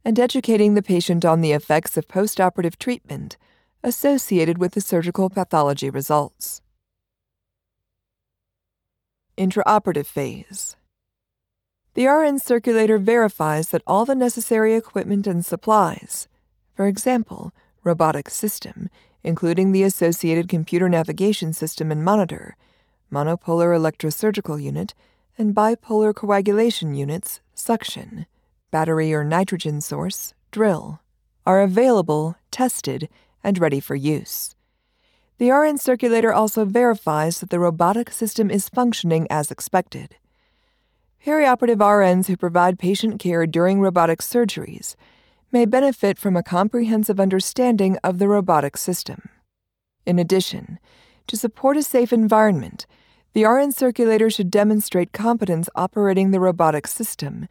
and 0.05 0.19
educating 0.19 0.75
the 0.75 0.83
patient 0.83 1.25
on 1.25 1.41
the 1.41 1.53
effects 1.53 1.97
of 1.97 2.09
postoperative 2.09 2.77
treatment 2.77 3.37
associated 3.85 4.59
with 4.59 4.73
the 4.73 4.81
surgical 4.81 5.29
pathology 5.29 5.91
results. 5.91 6.61
Intraoperative 9.37 10.07
phase. 10.07 10.77
The 11.95 12.07
RN 12.07 12.39
circulator 12.39 12.99
verifies 12.99 13.69
that 13.69 13.83
all 13.87 14.05
the 14.05 14.15
necessary 14.15 14.75
equipment 14.75 15.27
and 15.27 15.45
supplies, 15.45 16.29
for 16.75 16.87
example, 16.87 17.53
robotic 17.85 18.31
system, 18.31 18.89
including 19.23 19.73
the 19.73 19.83
associated 19.83 20.49
computer 20.49 20.89
navigation 20.89 21.53
system 21.53 21.93
and 21.93 22.05
monitor, 22.05 22.57
monopolar 23.13 23.77
electrosurgical 23.77 24.63
unit, 24.63 24.95
and 25.37 25.55
bipolar 25.55 26.15
coagulation 26.15 26.95
units, 26.95 27.41
suction, 27.55 28.27
battery 28.73 29.15
or 29.15 29.23
nitrogen 29.23 29.81
source, 29.81 30.35
drill, 30.51 30.99
are 31.47 31.61
available, 31.61 32.35
tested, 32.51 33.09
and 33.45 33.61
ready 33.61 33.79
for 33.79 33.95
use. 33.95 34.57
The 35.39 35.51
RN 35.51 35.79
circulator 35.79 36.33
also 36.33 36.65
verifies 36.65 37.39
that 37.41 37.51
the 37.51 37.61
robotic 37.61 38.11
system 38.11 38.51
is 38.51 38.69
functioning 38.69 39.29
as 39.31 39.53
expected. 39.53 40.17
Perioperative 41.25 41.79
RNs 41.79 42.27
who 42.27 42.37
provide 42.37 42.79
patient 42.79 43.21
care 43.21 43.47
during 43.47 43.81
robotic 43.81 44.21
surgeries 44.21 44.97
may 45.53 45.65
benefit 45.67 46.19
from 46.19 46.37
a 46.37 46.43
comprehensive 46.43 47.21
understanding 47.21 47.97
of 48.03 48.19
the 48.19 48.29
robotic 48.29 48.77
system. 48.77 49.29
In 50.07 50.19
addition, 50.19 50.79
to 51.29 51.37
support 51.37 51.77
a 51.77 51.83
safe 51.83 52.13
environment, 52.13 52.87
the 53.35 53.45
RN 53.45 53.73
circulator 53.73 54.31
should 54.31 54.51
demonstrate 54.51 55.13
competence 55.13 55.69
operating 55.75 56.31
the 56.31 56.41
robotic 56.41 56.87
system 56.87 57.47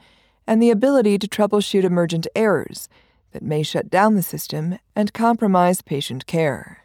and 0.52 0.62
the 0.62 0.70
ability 0.70 1.18
to 1.18 1.30
troubleshoot 1.30 1.86
emergent 1.86 2.28
errors 2.36 2.90
that 3.32 3.42
may 3.42 3.64
shut 3.64 3.90
down 3.90 4.16
the 4.16 4.22
system 4.22 4.78
and 4.94 5.14
compromise 5.14 5.82
patient 5.82 6.26
care. 6.26 6.84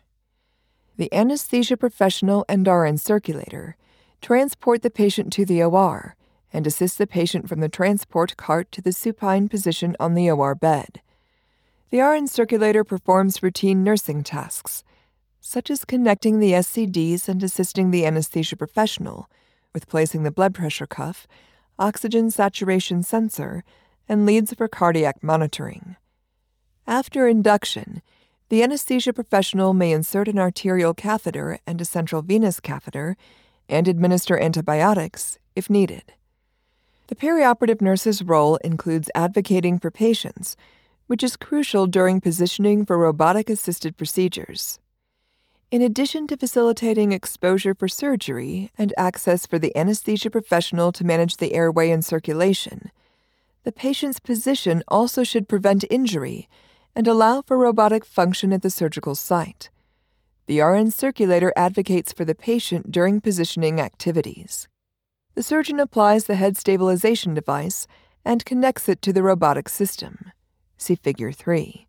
The 0.96 1.12
anesthesia 1.12 1.76
professional 1.76 2.44
and 2.48 2.64
RN 2.64 2.96
circulator 2.96 3.76
transport 4.22 4.82
the 4.82 4.88
patient 4.88 5.32
to 5.32 5.44
the 5.44 5.64
OR 5.64 6.14
and 6.52 6.64
assist 6.64 6.96
the 6.96 7.08
patient 7.08 7.48
from 7.48 7.58
the 7.58 7.68
transport 7.68 8.36
cart 8.36 8.70
to 8.70 8.80
the 8.80 8.92
supine 8.92 9.48
position 9.48 9.96
on 9.98 10.14
the 10.14 10.30
OR 10.30 10.54
bed. 10.54 11.00
The 11.90 12.02
RN 12.02 12.28
circulator 12.28 12.84
performs 12.84 13.42
routine 13.42 13.82
nursing 13.82 14.22
tasks, 14.22 14.84
such 15.40 15.70
as 15.70 15.84
connecting 15.84 16.38
the 16.38 16.52
SCDs 16.52 17.28
and 17.28 17.42
assisting 17.42 17.90
the 17.90 18.06
anesthesia 18.06 18.54
professional 18.54 19.28
with 19.74 19.88
placing 19.88 20.22
the 20.22 20.30
blood 20.30 20.54
pressure 20.54 20.86
cuff, 20.86 21.26
oxygen 21.78 22.30
saturation 22.30 23.02
sensor, 23.02 23.64
and 24.08 24.24
leads 24.26 24.54
for 24.54 24.68
cardiac 24.68 25.22
monitoring. 25.22 25.96
After 26.86 27.26
induction, 27.26 28.02
the 28.48 28.62
anesthesia 28.62 29.12
professional 29.12 29.74
may 29.74 29.90
insert 29.90 30.28
an 30.28 30.38
arterial 30.38 30.94
catheter 30.94 31.58
and 31.66 31.80
a 31.80 31.84
central 31.84 32.22
venous 32.22 32.60
catheter 32.60 33.16
and 33.68 33.88
administer 33.88 34.38
antibiotics 34.38 35.38
if 35.56 35.68
needed. 35.68 36.12
The 37.08 37.16
perioperative 37.16 37.80
nurse's 37.80 38.22
role 38.22 38.56
includes 38.56 39.10
advocating 39.14 39.78
for 39.78 39.90
patients, 39.90 40.56
which 41.06 41.22
is 41.22 41.36
crucial 41.36 41.86
during 41.86 42.20
positioning 42.20 42.84
for 42.84 42.98
robotic 42.98 43.48
assisted 43.50 43.96
procedures. 43.96 44.78
In 45.72 45.82
addition 45.82 46.28
to 46.28 46.36
facilitating 46.36 47.10
exposure 47.10 47.74
for 47.74 47.88
surgery 47.88 48.70
and 48.78 48.94
access 48.96 49.46
for 49.46 49.58
the 49.58 49.76
anesthesia 49.76 50.30
professional 50.30 50.92
to 50.92 51.04
manage 51.04 51.38
the 51.38 51.54
airway 51.54 51.90
and 51.90 52.04
circulation, 52.04 52.92
the 53.64 53.72
patient's 53.72 54.20
position 54.20 54.84
also 54.86 55.24
should 55.24 55.48
prevent 55.48 55.84
injury 55.90 56.48
and 56.94 57.08
allow 57.08 57.42
for 57.42 57.58
robotic 57.58 58.04
function 58.04 58.52
at 58.52 58.62
the 58.62 58.70
surgical 58.70 59.16
site. 59.16 59.68
The 60.46 60.60
RN 60.60 60.92
circulator 60.92 61.52
advocates 61.56 62.12
for 62.12 62.24
the 62.24 62.36
patient 62.36 62.92
during 62.92 63.20
positioning 63.20 63.80
activities. 63.80 64.68
The 65.34 65.42
surgeon 65.42 65.80
applies 65.80 66.26
the 66.26 66.36
head 66.36 66.56
stabilization 66.56 67.34
device 67.34 67.88
and 68.24 68.44
connects 68.44 68.88
it 68.88 69.02
to 69.02 69.12
the 69.12 69.24
robotic 69.24 69.68
system. 69.68 70.30
See 70.78 70.94
Figure 70.94 71.32
3. 71.32 71.88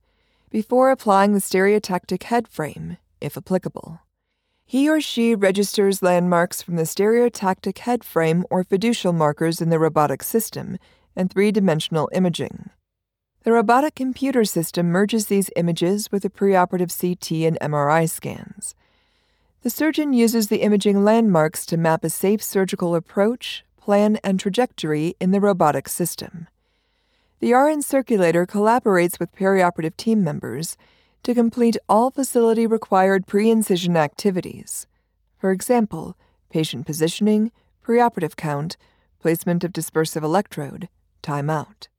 Before 0.49 0.89
applying 0.89 1.33
the 1.33 1.39
stereotactic 1.39 2.23
head 2.23 2.47
frame, 2.47 2.97
if 3.21 3.37
applicable. 3.37 4.01
He 4.65 4.89
or 4.89 4.99
she 4.99 5.33
registers 5.33 6.03
landmarks 6.03 6.61
from 6.61 6.75
the 6.75 6.83
stereotactic 6.83 7.77
head 7.79 8.03
frame 8.03 8.43
or 8.49 8.65
fiducial 8.65 9.15
markers 9.15 9.61
in 9.61 9.69
the 9.69 9.79
robotic 9.79 10.21
system 10.21 10.77
and 11.15 11.31
three 11.31 11.51
dimensional 11.51 12.09
imaging. 12.13 12.69
The 13.43 13.53
robotic 13.53 13.95
computer 13.95 14.43
system 14.43 14.87
merges 14.87 15.27
these 15.27 15.49
images 15.55 16.11
with 16.11 16.23
the 16.23 16.29
preoperative 16.29 16.91
CT 16.91 17.47
and 17.47 17.57
MRI 17.61 18.09
scans. 18.09 18.75
The 19.61 19.69
surgeon 19.69 20.11
uses 20.11 20.49
the 20.49 20.61
imaging 20.61 21.03
landmarks 21.05 21.65
to 21.67 21.77
map 21.77 22.03
a 22.03 22.09
safe 22.09 22.43
surgical 22.43 22.93
approach, 22.93 23.63
plan, 23.77 24.17
and 24.23 24.37
trajectory 24.37 25.15
in 25.21 25.31
the 25.31 25.39
robotic 25.39 25.87
system. 25.87 26.47
The 27.39 27.53
RN 27.53 27.83
circulator 27.83 28.45
collaborates 28.45 29.17
with 29.17 29.35
perioperative 29.35 29.95
team 29.95 30.25
members 30.25 30.75
to 31.27 31.35
complete 31.35 31.75
all 31.89 32.09
facility 32.09 32.65
required 32.65 33.27
pre 33.27 33.51
incision 33.51 33.97
activities. 33.97 34.87
For 35.37 35.51
example, 35.51 36.15
patient 36.49 36.85
positioning, 36.85 37.51
preoperative 37.85 38.37
count, 38.37 38.77
placement 39.19 39.65
of 39.65 39.73
dispersive 39.73 40.23
electrode, 40.23 40.87
timeout. 41.21 41.89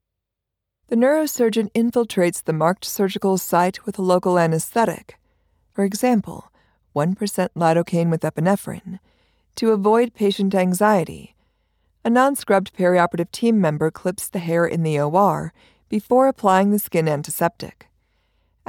The 0.87 0.95
neurosurgeon 0.95 1.71
infiltrates 1.73 2.43
the 2.43 2.53
marked 2.53 2.83
surgical 2.83 3.37
site 3.37 3.85
with 3.85 3.99
a 3.99 4.01
local 4.01 4.39
anesthetic, 4.39 5.19
for 5.73 5.83
example, 5.83 6.51
1% 6.95 7.15
lidocaine 7.55 8.09
with 8.09 8.21
epinephrine, 8.21 8.97
to 9.57 9.69
avoid 9.69 10.15
patient 10.15 10.55
anxiety. 10.55 11.35
A 12.03 12.09
non 12.09 12.35
scrubbed 12.35 12.75
perioperative 12.75 13.29
team 13.29 13.61
member 13.61 13.91
clips 13.91 14.27
the 14.27 14.39
hair 14.39 14.65
in 14.65 14.81
the 14.81 14.99
OR 14.99 15.53
before 15.87 16.27
applying 16.27 16.71
the 16.71 16.79
skin 16.79 17.07
antiseptic. 17.07 17.88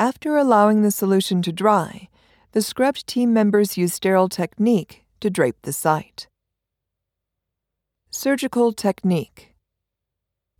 After 0.00 0.38
allowing 0.38 0.80
the 0.80 0.90
solution 0.90 1.42
to 1.42 1.52
dry, 1.52 2.08
the 2.52 2.62
scrubbed 2.62 3.06
team 3.06 3.34
members 3.34 3.76
use 3.76 3.92
sterile 3.92 4.30
technique 4.30 5.04
to 5.20 5.28
drape 5.28 5.58
the 5.60 5.74
site. 5.74 6.26
Surgical 8.08 8.72
technique 8.72 9.52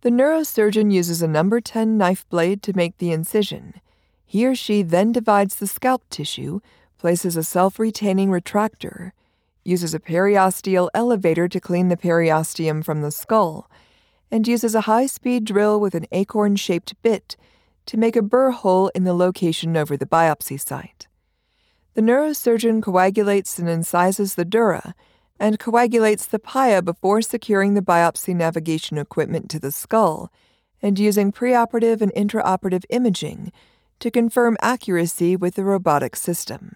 the 0.01 0.11
neurosurgeon 0.11 0.93
uses 0.93 1.23
a 1.23 1.27
number 1.27 1.59
10 1.59 1.97
knife 1.97 2.29
blade 2.29 2.61
to 2.61 2.75
make 2.75 2.99
the 2.99 3.11
incision. 3.11 3.81
He 4.27 4.45
or 4.45 4.53
she 4.53 4.83
then 4.83 5.11
divides 5.11 5.55
the 5.55 5.65
scalp 5.65 6.03
tissue, 6.11 6.59
places 6.99 7.35
a 7.35 7.43
self 7.43 7.79
retaining 7.79 8.29
retractor, 8.29 9.11
uses 9.63 9.95
a 9.95 9.99
periosteal 9.99 10.89
elevator 10.93 11.47
to 11.47 11.59
clean 11.59 11.89
the 11.89 11.97
periosteum 11.97 12.85
from 12.85 13.01
the 13.01 13.11
skull, 13.11 13.67
and 14.29 14.47
uses 14.47 14.75
a 14.75 14.81
high 14.81 15.07
speed 15.07 15.45
drill 15.45 15.79
with 15.79 15.95
an 15.95 16.05
acorn 16.11 16.55
shaped 16.55 16.93
bit 17.01 17.37
to 17.85 17.97
make 17.97 18.15
a 18.15 18.21
burr 18.21 18.51
hole 18.51 18.89
in 18.95 19.03
the 19.03 19.13
location 19.13 19.75
over 19.75 19.97
the 19.97 20.05
biopsy 20.05 20.59
site. 20.59 21.07
The 21.93 22.01
neurosurgeon 22.01 22.81
coagulates 22.81 23.59
and 23.59 23.67
incises 23.67 24.35
the 24.35 24.45
dura 24.45 24.95
and 25.39 25.59
coagulates 25.59 26.25
the 26.25 26.39
pia 26.39 26.81
before 26.81 27.21
securing 27.21 27.73
the 27.73 27.81
biopsy 27.81 28.35
navigation 28.35 28.97
equipment 28.97 29.49
to 29.49 29.59
the 29.59 29.71
skull 29.71 30.31
and 30.81 30.97
using 30.97 31.31
preoperative 31.31 32.01
and 32.01 32.13
intraoperative 32.13 32.85
imaging 32.89 33.51
to 33.99 34.11
confirm 34.11 34.57
accuracy 34.61 35.35
with 35.35 35.55
the 35.55 35.63
robotic 35.63 36.15
system. 36.15 36.75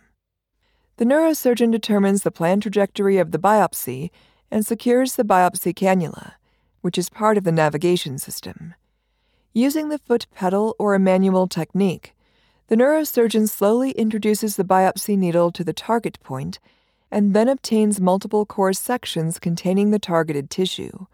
The 0.97 1.05
neurosurgeon 1.05 1.71
determines 1.71 2.23
the 2.23 2.31
planned 2.31 2.61
trajectory 2.61 3.17
of 3.17 3.31
the 3.31 3.39
biopsy 3.39 4.11
and 4.49 4.65
secures 4.65 5.15
the 5.15 5.23
biopsy 5.23 5.73
cannula, 5.73 6.33
which 6.81 6.97
is 6.97 7.09
part 7.09 7.37
of 7.37 7.43
the 7.43 7.51
navigation 7.51 8.17
system. 8.17 8.75
Using 9.57 9.87
the 9.87 9.97
foot 9.97 10.27
pedal 10.35 10.75
or 10.77 10.95
a 10.95 10.99
manual 10.99 11.47
technique, 11.47 12.13
the 12.67 12.75
neurosurgeon 12.75 13.47
slowly 13.47 13.91
introduces 13.91 14.57
the 14.57 14.65
biopsy 14.65 15.17
needle 15.17 15.49
to 15.53 15.63
the 15.63 15.71
target 15.71 16.19
point 16.19 16.59
and 17.09 17.33
then 17.33 17.47
obtains 17.47 18.01
multiple 18.01 18.45
core 18.45 18.73
sections 18.73 19.39
containing 19.39 19.91
the 19.91 19.97
targeted 19.97 20.49
tissue. 20.49 21.05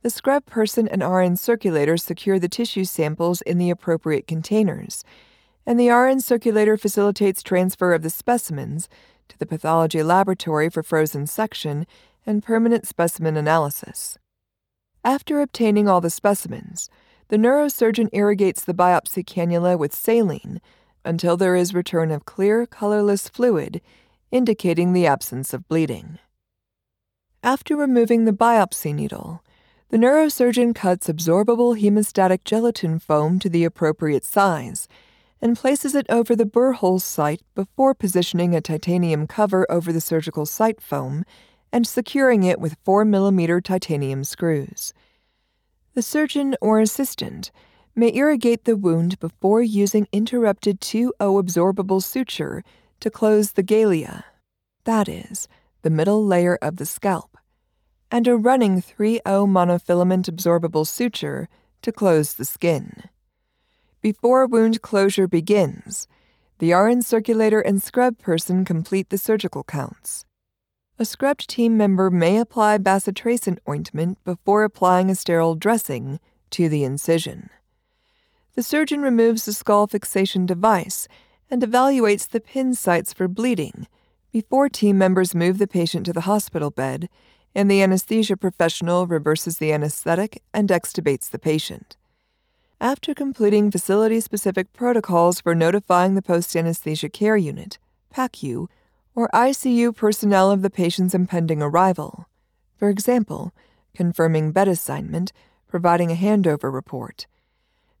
The 0.00 0.08
scrub 0.08 0.46
person 0.46 0.88
and 0.88 1.02
RN 1.02 1.36
circulator 1.36 1.98
secure 1.98 2.38
the 2.38 2.48
tissue 2.48 2.86
samples 2.86 3.42
in 3.42 3.58
the 3.58 3.68
appropriate 3.68 4.26
containers, 4.26 5.04
and 5.66 5.78
the 5.78 5.90
RN 5.90 6.20
circulator 6.20 6.78
facilitates 6.78 7.42
transfer 7.42 7.92
of 7.92 8.00
the 8.00 8.08
specimens 8.08 8.88
to 9.28 9.38
the 9.38 9.44
pathology 9.44 10.02
laboratory 10.02 10.70
for 10.70 10.82
frozen 10.82 11.26
section 11.26 11.86
and 12.24 12.42
permanent 12.42 12.86
specimen 12.86 13.36
analysis. 13.36 14.16
After 15.04 15.42
obtaining 15.42 15.86
all 15.86 16.00
the 16.00 16.08
specimens, 16.08 16.88
the 17.28 17.36
neurosurgeon 17.36 18.08
irrigates 18.12 18.64
the 18.64 18.74
biopsy 18.74 19.24
cannula 19.24 19.78
with 19.78 19.94
saline 19.94 20.60
until 21.04 21.36
there 21.36 21.54
is 21.54 21.74
return 21.74 22.10
of 22.10 22.24
clear, 22.24 22.66
colorless 22.66 23.28
fluid 23.28 23.80
indicating 24.30 24.92
the 24.92 25.06
absence 25.06 25.54
of 25.54 25.66
bleeding. 25.68 26.18
After 27.42 27.76
removing 27.76 28.24
the 28.24 28.32
biopsy 28.32 28.94
needle, 28.94 29.42
the 29.90 29.96
neurosurgeon 29.96 30.74
cuts 30.74 31.08
absorbable 31.08 31.80
hemostatic 31.80 32.44
gelatin 32.44 32.98
foam 32.98 33.38
to 33.38 33.48
the 33.48 33.64
appropriate 33.64 34.24
size 34.24 34.86
and 35.40 35.56
places 35.56 35.94
it 35.94 36.06
over 36.10 36.34
the 36.34 36.44
burr 36.44 36.72
hole 36.72 36.98
site 36.98 37.42
before 37.54 37.94
positioning 37.94 38.54
a 38.54 38.60
titanium 38.60 39.26
cover 39.26 39.70
over 39.70 39.92
the 39.92 40.00
surgical 40.00 40.44
site 40.44 40.80
foam 40.80 41.24
and 41.72 41.86
securing 41.86 42.42
it 42.42 42.60
with 42.60 42.76
4 42.84 43.04
mm 43.04 43.62
titanium 43.62 44.24
screws. 44.24 44.92
The 45.98 46.02
surgeon 46.02 46.54
or 46.60 46.78
assistant 46.78 47.50
may 47.96 48.14
irrigate 48.14 48.66
the 48.66 48.76
wound 48.76 49.18
before 49.18 49.62
using 49.62 50.06
interrupted 50.12 50.80
2O 50.80 51.12
absorbable 51.18 52.00
suture 52.00 52.62
to 53.00 53.10
close 53.10 53.50
the 53.50 53.64
galea, 53.64 54.22
that 54.84 55.08
is, 55.08 55.48
the 55.82 55.90
middle 55.90 56.24
layer 56.24 56.56
of 56.62 56.76
the 56.76 56.86
scalp, 56.86 57.36
and 58.12 58.28
a 58.28 58.36
running 58.36 58.80
3O 58.80 59.48
monofilament 59.48 60.30
absorbable 60.30 60.86
suture 60.86 61.48
to 61.82 61.90
close 61.90 62.34
the 62.34 62.44
skin. 62.44 63.02
Before 64.00 64.46
wound 64.46 64.80
closure 64.82 65.26
begins, 65.26 66.06
The 66.60 66.74
RN 66.74 67.02
circulator 67.02 67.60
and 67.60 67.82
scrub 67.82 68.18
person 68.18 68.64
complete 68.64 69.08
the 69.08 69.18
surgical 69.18 69.64
counts. 69.64 70.24
A 71.00 71.04
scrubbed 71.04 71.48
team 71.48 71.76
member 71.76 72.10
may 72.10 72.38
apply 72.38 72.78
bacitracin 72.78 73.58
ointment 73.68 74.18
before 74.24 74.64
applying 74.64 75.10
a 75.10 75.14
sterile 75.14 75.54
dressing 75.54 76.18
to 76.50 76.68
the 76.68 76.82
incision. 76.82 77.50
The 78.56 78.64
surgeon 78.64 79.00
removes 79.00 79.44
the 79.44 79.52
skull 79.52 79.86
fixation 79.86 80.44
device 80.44 81.06
and 81.48 81.62
evaluates 81.62 82.28
the 82.28 82.40
pin 82.40 82.74
sites 82.74 83.12
for 83.12 83.28
bleeding 83.28 83.86
before 84.32 84.68
team 84.68 84.98
members 84.98 85.36
move 85.36 85.58
the 85.58 85.68
patient 85.68 86.04
to 86.06 86.12
the 86.12 86.22
hospital 86.22 86.70
bed 86.70 87.08
and 87.54 87.70
the 87.70 87.80
anesthesia 87.80 88.36
professional 88.36 89.06
reverses 89.06 89.58
the 89.58 89.72
anesthetic 89.72 90.42
and 90.52 90.68
extubates 90.68 91.30
the 91.30 91.38
patient. 91.38 91.96
After 92.80 93.14
completing 93.14 93.70
facility 93.70 94.18
specific 94.18 94.72
protocols 94.72 95.40
for 95.40 95.54
notifying 95.54 96.16
the 96.16 96.22
post 96.22 96.56
anesthesia 96.56 97.08
care 97.08 97.36
unit, 97.36 97.78
PACU, 98.12 98.66
or 99.14 99.28
ICU 99.34 99.94
personnel 99.94 100.50
of 100.50 100.62
the 100.62 100.70
patient's 100.70 101.14
impending 101.14 101.62
arrival, 101.62 102.26
for 102.76 102.88
example, 102.88 103.52
confirming 103.94 104.52
bed 104.52 104.68
assignment, 104.68 105.32
providing 105.66 106.10
a 106.10 106.16
handover 106.16 106.72
report, 106.72 107.26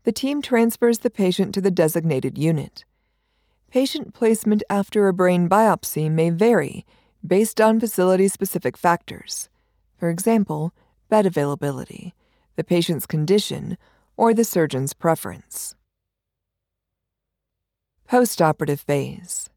the 0.04 0.12
team 0.12 0.40
transfers 0.40 1.00
the 1.00 1.10
patient 1.10 1.54
to 1.54 1.60
the 1.60 1.70
designated 1.70 2.38
unit. 2.38 2.84
Patient 3.70 4.14
placement 4.14 4.62
after 4.70 5.08
a 5.08 5.12
brain 5.12 5.48
biopsy 5.48 6.10
may 6.10 6.30
vary 6.30 6.86
based 7.26 7.60
on 7.60 7.80
facility 7.80 8.28
specific 8.28 8.76
factors. 8.76 9.48
For 9.98 10.08
example, 10.08 10.72
bed 11.08 11.26
availability, 11.26 12.14
the 12.56 12.64
patient's 12.64 13.06
condition, 13.06 13.76
or 14.16 14.32
the 14.32 14.44
surgeon's 14.44 14.94
preference. 14.94 15.74
Postoperative 18.08 18.80
phase. 18.80 19.50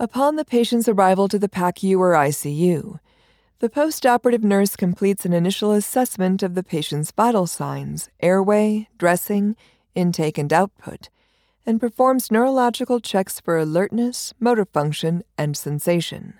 Upon 0.00 0.36
the 0.36 0.44
patient's 0.44 0.88
arrival 0.88 1.26
to 1.26 1.40
the 1.40 1.48
PACU 1.48 1.98
or 1.98 2.12
ICU, 2.12 3.00
the 3.58 3.68
postoperative 3.68 4.44
nurse 4.44 4.76
completes 4.76 5.26
an 5.26 5.32
initial 5.32 5.72
assessment 5.72 6.40
of 6.44 6.54
the 6.54 6.62
patient's 6.62 7.10
vital 7.10 7.48
signs, 7.48 8.08
airway, 8.20 8.86
dressing, 8.96 9.56
intake, 9.96 10.38
and 10.38 10.52
output, 10.52 11.08
and 11.66 11.80
performs 11.80 12.30
neurological 12.30 13.00
checks 13.00 13.40
for 13.40 13.58
alertness, 13.58 14.32
motor 14.38 14.64
function, 14.64 15.24
and 15.36 15.56
sensation. 15.56 16.34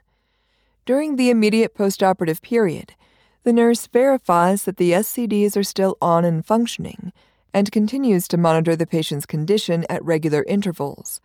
During 0.87 1.17
the 1.17 1.29
immediate 1.29 1.75
postoperative 1.77 2.41
period, 2.43 2.95
the 3.43 3.53
nurse 3.53 3.89
verifies 3.89 4.63
that 4.63 4.77
the 4.77 4.93
SCDs 4.93 5.57
are 5.57 5.65
still 5.65 5.97
on 6.01 6.25
and 6.25 6.47
functioning 6.47 7.13
and 7.53 7.73
continues 7.73 8.29
to 8.29 8.37
monitor 8.37 8.77
the 8.77 8.87
patient's 8.87 9.27
condition 9.27 9.85
at 9.91 10.05
regular 10.05 10.45
intervals, 10.45 11.21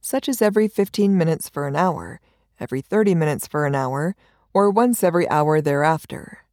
such 0.00 0.28
as 0.28 0.42
every 0.42 0.68
15 0.68 1.16
minutes 1.16 1.48
for 1.48 1.66
an 1.66 1.76
hour, 1.76 2.20
every 2.58 2.80
30 2.80 3.14
minutes 3.14 3.46
for 3.46 3.66
an 3.66 3.74
hour, 3.74 4.16
or 4.52 4.70
once 4.70 5.04
every 5.04 5.28
hour 5.28 5.60
thereafter. 5.60 6.44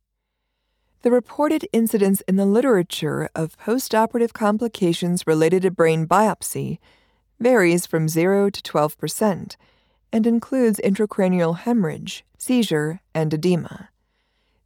The 1.01 1.11
reported 1.11 1.67
incidence 1.71 2.21
in 2.21 2.35
the 2.35 2.45
literature 2.45 3.29
of 3.35 3.57
postoperative 3.57 4.33
complications 4.33 5.27
related 5.27 5.61
to 5.61 5.71
brain 5.71 6.07
biopsy 6.07 6.79
varies 7.39 7.85
from 7.85 8.07
0 8.07 8.49
to 8.49 8.63
12 8.63 8.97
percent 8.97 9.57
and 10.11 10.25
includes 10.25 10.81
intracranial 10.83 11.57
hemorrhage, 11.57 12.25
seizure, 12.37 13.01
and 13.13 13.33
edema. 13.33 13.89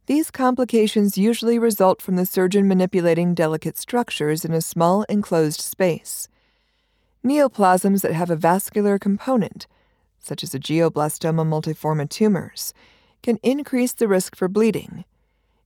These 0.06 0.30
complications 0.30 1.16
usually 1.16 1.58
result 1.58 2.02
from 2.02 2.16
the 2.16 2.26
surgeon 2.26 2.66
manipulating 2.66 3.34
delicate 3.34 3.78
structures 3.78 4.44
in 4.44 4.52
a 4.52 4.60
small 4.60 5.04
enclosed 5.04 5.60
space. 5.60 6.28
Neoplasms 7.24 8.02
that 8.02 8.14
have 8.14 8.30
a 8.30 8.36
vascular 8.36 8.98
component, 8.98 9.66
such 10.18 10.42
as 10.42 10.54
a 10.54 10.58
glioblastoma 10.58 11.46
multiforme 11.46 12.08
tumors, 12.08 12.74
can 13.22 13.38
increase 13.42 13.92
the 13.92 14.08
risk 14.08 14.34
for 14.34 14.48
bleeding. 14.48 15.04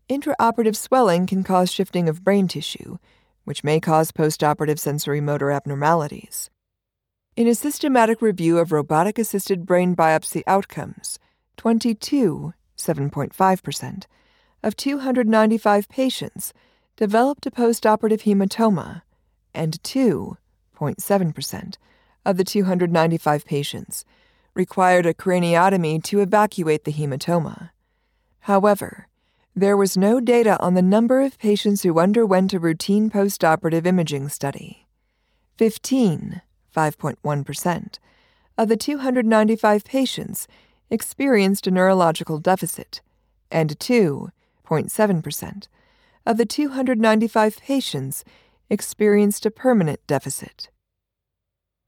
Intraoperative 0.09 0.77
swelling 0.77 1.27
can 1.27 1.43
cause 1.43 1.73
shifting 1.73 2.09
of 2.09 2.23
brain 2.23 2.47
tissue, 2.47 2.99
which 3.45 3.65
may 3.65 3.81
cause 3.81 4.13
postoperative 4.13 4.79
sensory 4.79 5.21
motor 5.21 5.51
abnormalities. 5.51 6.51
In 7.37 7.47
a 7.47 7.55
systematic 7.55 8.21
review 8.21 8.59
of 8.59 8.73
robotic 8.73 9.19
assisted 9.19 9.67
brain 9.67 9.97
biopsy 9.97 10.43
outcomes, 10.47 11.19
22, 11.57 12.53
7.5%, 12.77 14.05
of 14.63 14.77
295 14.77 15.89
patients 15.89 16.53
developed 16.97 17.47
a 17.47 17.51
postoperative 17.51 18.23
hematoma, 18.23 19.03
and 19.55 19.83
2.7% 20.77 21.77
of 22.25 22.37
the 22.37 22.45
295 22.45 23.45
patients 23.45 24.05
required 24.55 25.07
a 25.07 25.15
craniotomy 25.15 26.03
to 26.03 26.21
evacuate 26.21 26.85
the 26.85 26.93
hematoma. 26.93 27.71
However, 28.41 29.09
there 29.55 29.77
was 29.77 29.97
no 29.97 30.21
data 30.21 30.59
on 30.61 30.75
the 30.75 30.83
number 30.83 31.21
of 31.21 31.39
patients 31.39 31.83
who 31.83 31.99
underwent 31.99 32.53
a 32.53 32.59
routine 32.59 33.11
postoperative 33.11 33.87
imaging 33.87 34.29
study. 34.29 34.87
15 35.57 36.43
5.1%, 36.77 37.99
of 38.59 38.69
the 38.69 38.77
295 38.77 39.85
patients 39.85 40.47
experienced 40.91 41.67
a 41.67 41.71
neurological 41.71 42.39
deficit, 42.39 43.01
and 43.51 43.79
2.7% 43.79 45.69
of 46.27 46.37
the 46.37 46.45
295 46.45 47.59
patients 47.59 48.25
experienced 48.69 49.47
a 49.47 49.51
permanent 49.51 50.01
deficit. 50.07 50.71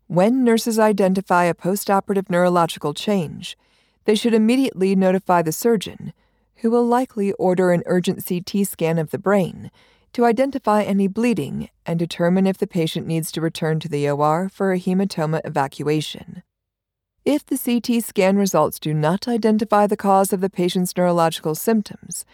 When 0.06 0.42
nurses 0.42 0.78
identify 0.78 1.44
a 1.44 1.54
postoperative 1.54 2.30
neurological 2.30 2.94
change, 2.94 3.56
they 4.04 4.14
should 4.14 4.32
immediately 4.32 4.96
notify 4.96 5.42
the 5.42 5.52
surgeon, 5.52 6.12
who 6.56 6.70
will 6.70 6.86
likely 6.86 7.32
order 7.32 7.72
an 7.72 7.82
urgent 7.86 8.24
CT 8.26 8.66
scan 8.66 8.98
of 8.98 9.10
the 9.10 9.18
brain 9.18 9.70
to 10.12 10.24
identify 10.24 10.82
any 10.82 11.06
bleeding 11.06 11.68
and 11.84 11.98
determine 11.98 12.46
if 12.46 12.58
the 12.58 12.66
patient 12.66 13.06
needs 13.06 13.30
to 13.32 13.40
return 13.40 13.78
to 13.80 13.88
the 13.88 14.08
OR 14.08 14.48
for 14.48 14.72
a 14.72 14.78
hematoma 14.78 15.40
evacuation. 15.44 16.42
If 17.24 17.44
the 17.44 17.58
CT 17.58 18.02
scan 18.02 18.36
results 18.36 18.78
do 18.78 18.94
not 18.94 19.28
identify 19.28 19.86
the 19.86 19.96
cause 19.96 20.32
of 20.32 20.40
the 20.40 20.48
patient's 20.48 20.96
neurological 20.96 21.54
symptoms, 21.54 22.24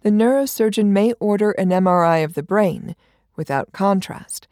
the 0.00 0.10
neurosurgeon 0.10 0.86
may 0.86 1.12
order 1.20 1.50
an 1.52 1.68
MRI 1.68 2.24
of 2.24 2.32
the 2.32 2.42
brain, 2.42 2.96
without 3.36 3.72
contrast, 3.72 4.46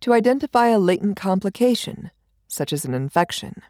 to 0.00 0.12
identify 0.12 0.68
a 0.68 0.78
latent 0.78 1.16
complication, 1.16 2.10
such 2.48 2.72
as 2.72 2.84
an 2.84 2.94
infection. 2.94 3.62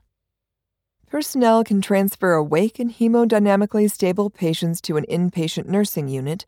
Personnel 1.06 1.64
can 1.64 1.80
transfer 1.80 2.34
awake 2.34 2.78
and 2.78 2.92
hemodynamically 2.94 3.90
stable 3.90 4.30
patients 4.30 4.80
to 4.82 4.96
an 4.96 5.04
inpatient 5.10 5.66
nursing 5.66 6.06
unit 6.08 6.46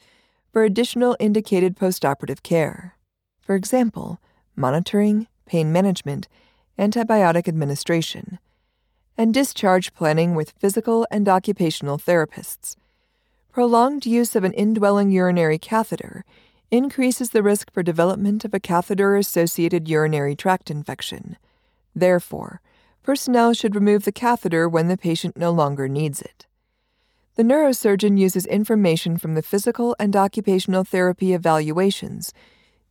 for 0.53 0.62
additional 0.62 1.16
indicated 1.18 1.77
postoperative 1.77 2.42
care. 2.42 2.96
For 3.40 3.57
example, 3.57 4.20
monitoring, 4.55 5.27
pain 5.46 5.72
management, 5.72 6.29
antibiotic 6.79 7.48
administration, 7.48 8.38
and 9.18 9.35
discharge 9.35 9.92
planning 9.94 10.35
with 10.35 10.55
physical 10.59 11.07
and 11.11 11.29
occupational 11.29 11.98
therapists. 11.98 12.77
Prolonged 13.53 14.07
use 14.07 14.37
of 14.37 14.44
an 14.44 14.53
indwelling 14.53 15.11
urinary 15.11 15.59
catheter 15.59 16.25
increases 16.72 17.30
the 17.30 17.42
risk 17.42 17.70
for 17.70 17.82
development 17.82 18.44
of 18.44 18.54
a 18.54 18.58
catheter 18.58 19.14
associated 19.14 19.88
urinary 19.88 20.35
tract 20.35 20.70
infection. 20.70 21.37
Therefore, 21.94 22.62
personnel 23.02 23.52
should 23.52 23.74
remove 23.74 24.04
the 24.04 24.11
catheter 24.11 24.66
when 24.68 24.88
the 24.88 24.96
patient 24.96 25.37
no 25.37 25.50
longer 25.50 25.87
needs 25.87 26.22
it. 26.22 26.46
The 27.35 27.42
neurosurgeon 27.42 28.18
uses 28.18 28.46
information 28.46 29.18
from 29.18 29.35
the 29.35 29.42
physical 29.42 29.94
and 29.98 30.16
occupational 30.16 30.82
therapy 30.82 31.35
evaluations 31.35 32.32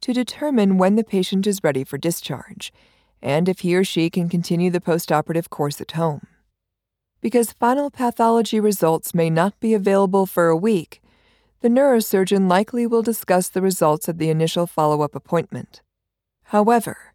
to 0.01 0.13
determine 0.13 0.77
when 0.77 0.95
the 0.95 1.03
patient 1.03 1.47
is 1.47 1.63
ready 1.63 1.83
for 1.83 1.97
discharge 1.97 2.71
and 3.21 3.49
if 3.49 3.59
he 3.59 3.75
or 3.75 3.83
she 3.83 4.09
can 4.09 4.29
continue 4.29 4.69
the 4.69 4.79
postoperative 4.79 5.49
course 5.49 5.81
at 5.81 5.91
home. 5.91 6.27
Because 7.19 7.53
final 7.53 7.89
pathology 7.91 8.59
results 8.59 9.13
may 9.13 9.29
not 9.29 9.59
be 9.59 9.73
available 9.73 10.25
for 10.25 10.47
a 10.47 10.57
week, 10.57 11.01
the 11.61 11.69
neurosurgeon 11.69 12.49
likely 12.49 12.87
will 12.87 13.03
discuss 13.03 13.47
the 13.47 13.61
results 13.61 14.09
at 14.09 14.17
the 14.17 14.29
initial 14.29 14.65
follow 14.65 15.03
up 15.03 15.13
appointment. 15.13 15.81
However, 16.45 17.13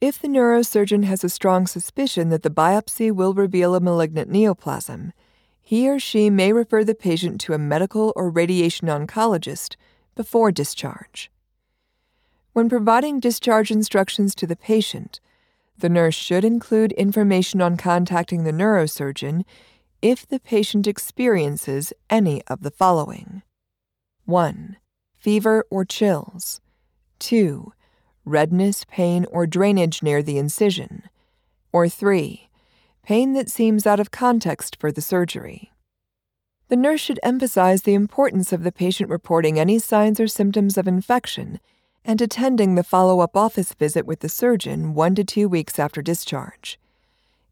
if 0.00 0.20
the 0.20 0.28
neurosurgeon 0.28 1.04
has 1.04 1.22
a 1.22 1.28
strong 1.28 1.68
suspicion 1.68 2.28
that 2.28 2.42
the 2.42 2.50
biopsy 2.50 3.12
will 3.12 3.34
reveal 3.34 3.74
a 3.74 3.80
malignant 3.80 4.30
neoplasm, 4.30 5.12
he 5.62 5.88
or 5.88 6.00
she 6.00 6.28
may 6.28 6.52
refer 6.52 6.82
the 6.82 6.94
patient 6.94 7.40
to 7.42 7.54
a 7.54 7.58
medical 7.58 8.12
or 8.16 8.28
radiation 8.28 8.88
oncologist 8.88 9.76
before 10.16 10.50
discharge. 10.50 11.30
When 12.52 12.68
providing 12.68 13.20
discharge 13.20 13.70
instructions 13.70 14.34
to 14.34 14.46
the 14.46 14.56
patient, 14.56 15.20
the 15.78 15.88
nurse 15.88 16.14
should 16.14 16.44
include 16.44 16.92
information 16.92 17.62
on 17.62 17.76
contacting 17.76 18.42
the 18.42 18.52
neurosurgeon 18.52 19.44
if 20.02 20.26
the 20.26 20.40
patient 20.40 20.86
experiences 20.86 21.92
any 22.10 22.42
of 22.48 22.62
the 22.62 22.70
following 22.70 23.42
1. 24.26 24.78
Fever 25.18 25.66
or 25.68 25.84
chills. 25.84 26.62
2. 27.18 27.74
Redness, 28.24 28.86
pain, 28.88 29.26
or 29.30 29.46
drainage 29.46 30.02
near 30.02 30.22
the 30.22 30.38
incision. 30.38 31.02
Or 31.72 31.90
3. 31.90 32.48
Pain 33.02 33.34
that 33.34 33.50
seems 33.50 33.86
out 33.86 34.00
of 34.00 34.10
context 34.10 34.76
for 34.80 34.90
the 34.90 35.02
surgery. 35.02 35.72
The 36.68 36.76
nurse 36.76 37.02
should 37.02 37.20
emphasize 37.22 37.82
the 37.82 37.92
importance 37.92 38.50
of 38.50 38.64
the 38.64 38.72
patient 38.72 39.10
reporting 39.10 39.58
any 39.58 39.78
signs 39.78 40.18
or 40.18 40.26
symptoms 40.26 40.78
of 40.78 40.88
infection 40.88 41.60
and 42.02 42.22
attending 42.22 42.74
the 42.74 42.82
follow 42.82 43.20
up 43.20 43.36
office 43.36 43.74
visit 43.74 44.06
with 44.06 44.20
the 44.20 44.30
surgeon 44.30 44.94
one 44.94 45.14
to 45.16 45.24
two 45.24 45.50
weeks 45.50 45.78
after 45.78 46.00
discharge. 46.00 46.78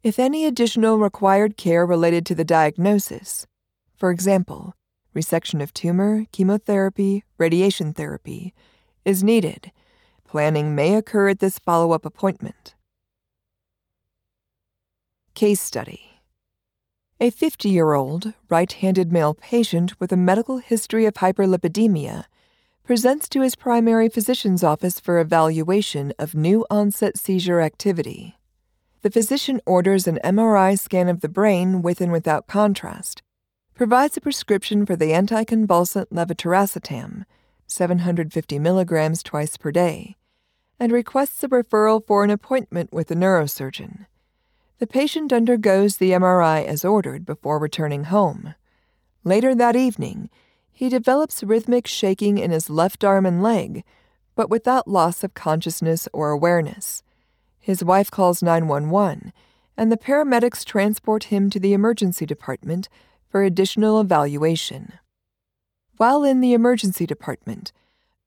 If 0.02 0.18
any 0.18 0.46
additional 0.46 0.98
required 0.98 1.58
care 1.58 1.84
related 1.84 2.24
to 2.26 2.34
the 2.34 2.44
diagnosis, 2.44 3.46
for 3.94 4.10
example, 4.10 4.74
resection 5.14 5.62
of 5.62 5.72
tumor, 5.74 6.26
chemotherapy, 6.32 7.24
radiation 7.38 7.92
therapy, 7.92 8.54
is 9.04 9.22
needed, 9.22 9.72
planning 10.24 10.74
may 10.74 10.94
occur 10.94 11.28
at 11.28 11.40
this 11.40 11.58
follow 11.58 11.92
up 11.92 12.04
appointment. 12.04 12.74
Case 15.34 15.60
Study 15.60 16.20
A 17.20 17.30
50 17.30 17.68
year 17.68 17.94
old, 17.94 18.34
right 18.48 18.70
handed 18.70 19.12
male 19.12 19.34
patient 19.34 19.98
with 19.98 20.12
a 20.12 20.16
medical 20.16 20.58
history 20.58 21.06
of 21.06 21.14
hyperlipidemia 21.14 22.24
presents 22.84 23.28
to 23.28 23.42
his 23.42 23.54
primary 23.54 24.08
physician's 24.08 24.64
office 24.64 24.98
for 24.98 25.20
evaluation 25.20 26.12
of 26.18 26.34
new 26.34 26.66
onset 26.68 27.16
seizure 27.16 27.60
activity. 27.60 28.36
The 29.02 29.10
physician 29.10 29.60
orders 29.66 30.06
an 30.06 30.18
MRI 30.22 30.78
scan 30.78 31.08
of 31.08 31.20
the 31.20 31.28
brain 31.28 31.82
with 31.82 32.00
and 32.00 32.12
without 32.12 32.46
contrast, 32.46 33.22
provides 33.74 34.16
a 34.16 34.20
prescription 34.20 34.84
for 34.84 34.96
the 34.96 35.12
anticonvulsant 35.12 36.06
levetiracetam, 36.10 37.24
750 37.66 38.58
milligrams 38.58 39.22
twice 39.22 39.56
per 39.56 39.70
day, 39.70 40.16
and 40.78 40.92
requests 40.92 41.42
a 41.42 41.48
referral 41.48 42.04
for 42.06 42.22
an 42.24 42.30
appointment 42.30 42.92
with 42.92 43.10
a 43.10 43.14
neurosurgeon. 43.14 44.06
The 44.78 44.86
patient 44.86 45.32
undergoes 45.32 45.96
the 45.96 46.10
MRI 46.10 46.64
as 46.66 46.84
ordered 46.84 47.24
before 47.24 47.58
returning 47.58 48.04
home. 48.04 48.54
Later 49.24 49.54
that 49.54 49.76
evening, 49.76 50.28
he 50.72 50.88
develops 50.88 51.44
rhythmic 51.44 51.86
shaking 51.86 52.38
in 52.38 52.50
his 52.50 52.68
left 52.68 53.04
arm 53.04 53.24
and 53.24 53.42
leg, 53.42 53.84
but 54.34 54.50
without 54.50 54.88
loss 54.88 55.22
of 55.22 55.34
consciousness 55.34 56.08
or 56.12 56.30
awareness. 56.30 57.02
His 57.60 57.84
wife 57.84 58.10
calls 58.10 58.42
911, 58.42 59.32
and 59.76 59.92
the 59.92 59.96
paramedics 59.96 60.64
transport 60.64 61.24
him 61.24 61.48
to 61.50 61.60
the 61.60 61.72
emergency 61.72 62.26
department 62.26 62.88
for 63.32 63.42
additional 63.42 63.98
evaluation. 63.98 64.92
While 65.96 66.22
in 66.22 66.40
the 66.40 66.52
emergency 66.52 67.06
department, 67.06 67.72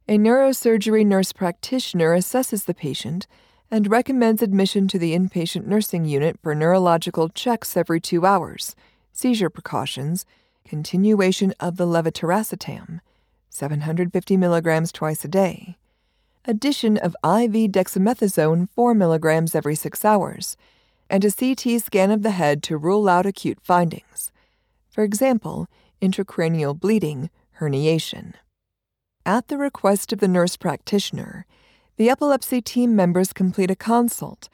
a 0.07 0.17
neurosurgery 0.17 1.05
nurse 1.05 1.31
practitioner 1.31 2.17
assesses 2.17 2.65
the 2.65 2.73
patient 2.73 3.27
and 3.69 3.89
recommends 3.89 4.41
admission 4.41 4.87
to 4.87 4.97
the 4.97 5.15
inpatient 5.15 5.67
nursing 5.67 6.05
unit 6.05 6.39
for 6.41 6.55
neurological 6.55 7.29
checks 7.29 7.77
every 7.77 8.01
two 8.01 8.25
hours, 8.25 8.75
seizure 9.13 9.49
precautions, 9.49 10.25
continuation 10.67 11.53
of 11.59 11.77
the 11.77 11.85
levetiracetam, 11.85 12.99
750 13.49 14.37
milligrams 14.37 14.91
twice 14.91 15.23
a 15.23 15.27
day, 15.27 15.77
addition 16.45 16.97
of 16.97 17.15
IV 17.23 17.71
dexamethasone 17.71 18.69
4 18.75 18.95
milligrams 18.95 19.53
every 19.53 19.75
six 19.75 20.03
hours, 20.03 20.57
and 21.11 21.23
a 21.23 21.31
CT 21.31 21.79
scan 21.81 22.09
of 22.09 22.23
the 22.23 22.31
head 22.31 22.63
to 22.63 22.77
rule 22.77 23.07
out 23.07 23.27
acute 23.27 23.59
findings. 23.61 24.31
For 24.95 25.03
example, 25.03 25.67
intracranial 26.01 26.79
bleeding, 26.79 27.29
herniation. 27.59 28.35
At 29.25 29.49
the 29.49 29.57
request 29.57 30.13
of 30.13 30.19
the 30.19 30.27
nurse 30.29 30.55
practitioner, 30.55 31.45
the 31.97 32.09
epilepsy 32.09 32.61
team 32.61 32.95
members 32.95 33.33
complete 33.33 33.69
a 33.69 33.75
consult 33.75 34.47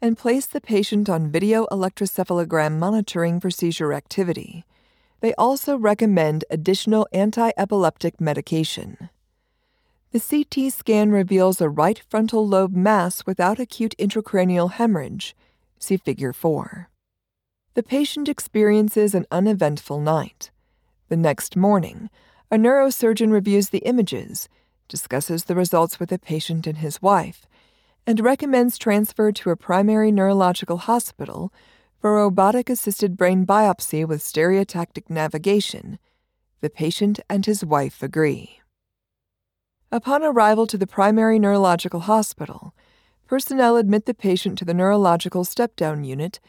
and 0.00 0.16
place 0.16 0.46
the 0.46 0.60
patient 0.60 1.08
on 1.08 1.32
video 1.32 1.66
electrocephalogram 1.72 2.78
monitoring 2.78 3.40
for 3.40 3.50
seizure 3.50 3.92
activity. 3.92 4.64
They 5.18 5.34
also 5.34 5.76
recommend 5.76 6.44
additional 6.48 7.08
anti 7.12 7.50
epileptic 7.56 8.20
medication. 8.20 9.10
The 10.12 10.20
CT 10.20 10.72
scan 10.72 11.10
reveals 11.10 11.60
a 11.60 11.68
right 11.68 12.00
frontal 12.08 12.46
lobe 12.46 12.76
mass 12.76 13.26
without 13.26 13.58
acute 13.58 13.96
intracranial 13.98 14.70
hemorrhage. 14.70 15.34
See 15.80 15.96
Figure 15.96 16.32
4. 16.32 16.88
The 17.78 17.84
patient 17.84 18.28
experiences 18.28 19.14
an 19.14 19.24
uneventful 19.30 20.00
night. 20.00 20.50
The 21.10 21.16
next 21.16 21.54
morning, 21.54 22.10
a 22.50 22.56
neurosurgeon 22.56 23.30
reviews 23.30 23.68
the 23.68 23.86
images, 23.86 24.48
discusses 24.88 25.44
the 25.44 25.54
results 25.54 26.00
with 26.00 26.08
the 26.08 26.18
patient 26.18 26.66
and 26.66 26.78
his 26.78 27.00
wife, 27.00 27.46
and 28.04 28.18
recommends 28.18 28.78
transfer 28.78 29.30
to 29.30 29.50
a 29.50 29.56
primary 29.56 30.10
neurological 30.10 30.78
hospital 30.78 31.52
for 32.00 32.16
robotic 32.16 32.68
assisted 32.68 33.16
brain 33.16 33.46
biopsy 33.46 34.04
with 34.04 34.24
stereotactic 34.24 35.08
navigation. 35.08 36.00
The 36.60 36.70
patient 36.70 37.20
and 37.30 37.46
his 37.46 37.64
wife 37.64 38.02
agree. 38.02 38.60
Upon 39.92 40.24
arrival 40.24 40.66
to 40.66 40.78
the 40.78 40.88
primary 40.88 41.38
neurological 41.38 42.00
hospital, 42.00 42.74
personnel 43.28 43.76
admit 43.76 44.06
the 44.06 44.14
patient 44.14 44.58
to 44.58 44.64
the 44.64 44.74
neurological 44.74 45.44
step 45.44 45.76
down 45.76 46.02
unit, 46.02 46.40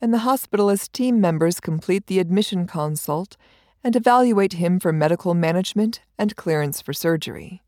and 0.00 0.12
the 0.12 0.18
hospitalist 0.18 0.92
team 0.92 1.20
members 1.20 1.60
complete 1.60 2.06
the 2.06 2.18
admission 2.18 2.66
consult 2.66 3.36
and 3.82 3.94
evaluate 3.94 4.54
him 4.54 4.80
for 4.80 4.92
medical 4.92 5.34
management 5.34 6.00
and 6.18 6.36
clearance 6.36 6.80
for 6.80 6.92
surgery. 6.92 7.62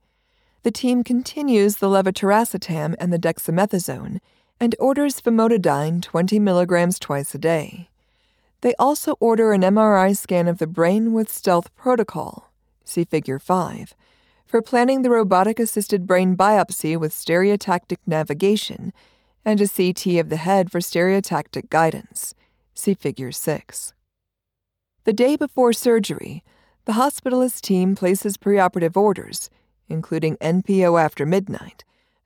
The 0.62 0.70
team 0.70 1.04
continues 1.04 1.76
the 1.76 1.88
levetiracetam 1.88 2.96
and 2.98 3.12
the 3.12 3.18
dexamethasone 3.18 4.18
and 4.58 4.74
orders 4.78 5.20
famotidine 5.20 6.02
20 6.02 6.38
milligrams 6.40 6.98
twice 6.98 7.34
a 7.34 7.38
day. 7.38 7.90
They 8.62 8.74
also 8.78 9.16
order 9.20 9.52
an 9.52 9.60
MRI 9.60 10.16
scan 10.16 10.48
of 10.48 10.58
the 10.58 10.66
brain 10.66 11.12
with 11.12 11.30
stealth 11.32 11.74
protocol, 11.76 12.50
see 12.84 13.04
Figure 13.04 13.38
5, 13.38 13.94
for 14.46 14.62
planning 14.62 15.02
the 15.02 15.10
robotic 15.10 15.60
assisted 15.60 16.06
brain 16.06 16.36
biopsy 16.36 16.98
with 16.98 17.12
stereotactic 17.12 17.98
navigation 18.06 18.92
and 19.46 19.60
a 19.60 19.68
CT 19.68 20.18
of 20.18 20.28
the 20.28 20.38
head 20.38 20.72
for 20.72 20.80
stereotactic 20.80 21.70
guidance, 21.70 22.34
see 22.74 22.94
Figure 22.94 23.30
6. 23.30 23.94
The 25.04 25.12
day 25.12 25.36
before 25.36 25.72
surgery, 25.72 26.42
the 26.84 26.94
hospitalist 26.94 27.60
team 27.60 27.94
places 27.94 28.36
preoperative 28.36 28.96
orders, 28.96 29.48
including 29.88 30.36
NPO 30.38 31.00
after 31.00 31.24
midnight, 31.24 31.84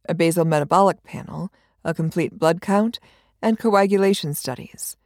a 0.08 0.14
basal 0.14 0.46
metabolic 0.46 1.04
panel, 1.04 1.52
a 1.84 1.92
complete 1.92 2.38
blood 2.38 2.62
count, 2.62 2.98
and 3.42 3.58
coagulation 3.58 4.32
studies. 4.32 4.96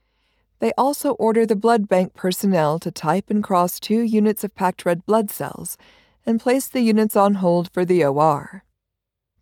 They 0.61 0.73
also 0.79 1.15
order 1.15 1.45
the 1.45 1.57
blood 1.57 1.89
bank 1.89 2.15
personnel 2.15 2.79
to 2.79 2.93
type 2.93 3.29
and 3.29 3.43
cross 3.43 3.81
two 3.81 4.03
units 4.03 4.45
of 4.45 4.55
packed 4.55 4.87
red 4.87 5.05
blood 5.05 5.31
cells 5.31 5.77
and 6.25 6.41
place 6.41 6.69
the 6.69 6.81
units 6.81 7.17
on 7.17 7.35
hold 7.35 7.73
for 7.73 7.85
the 7.85 8.05
OR. 8.05 8.63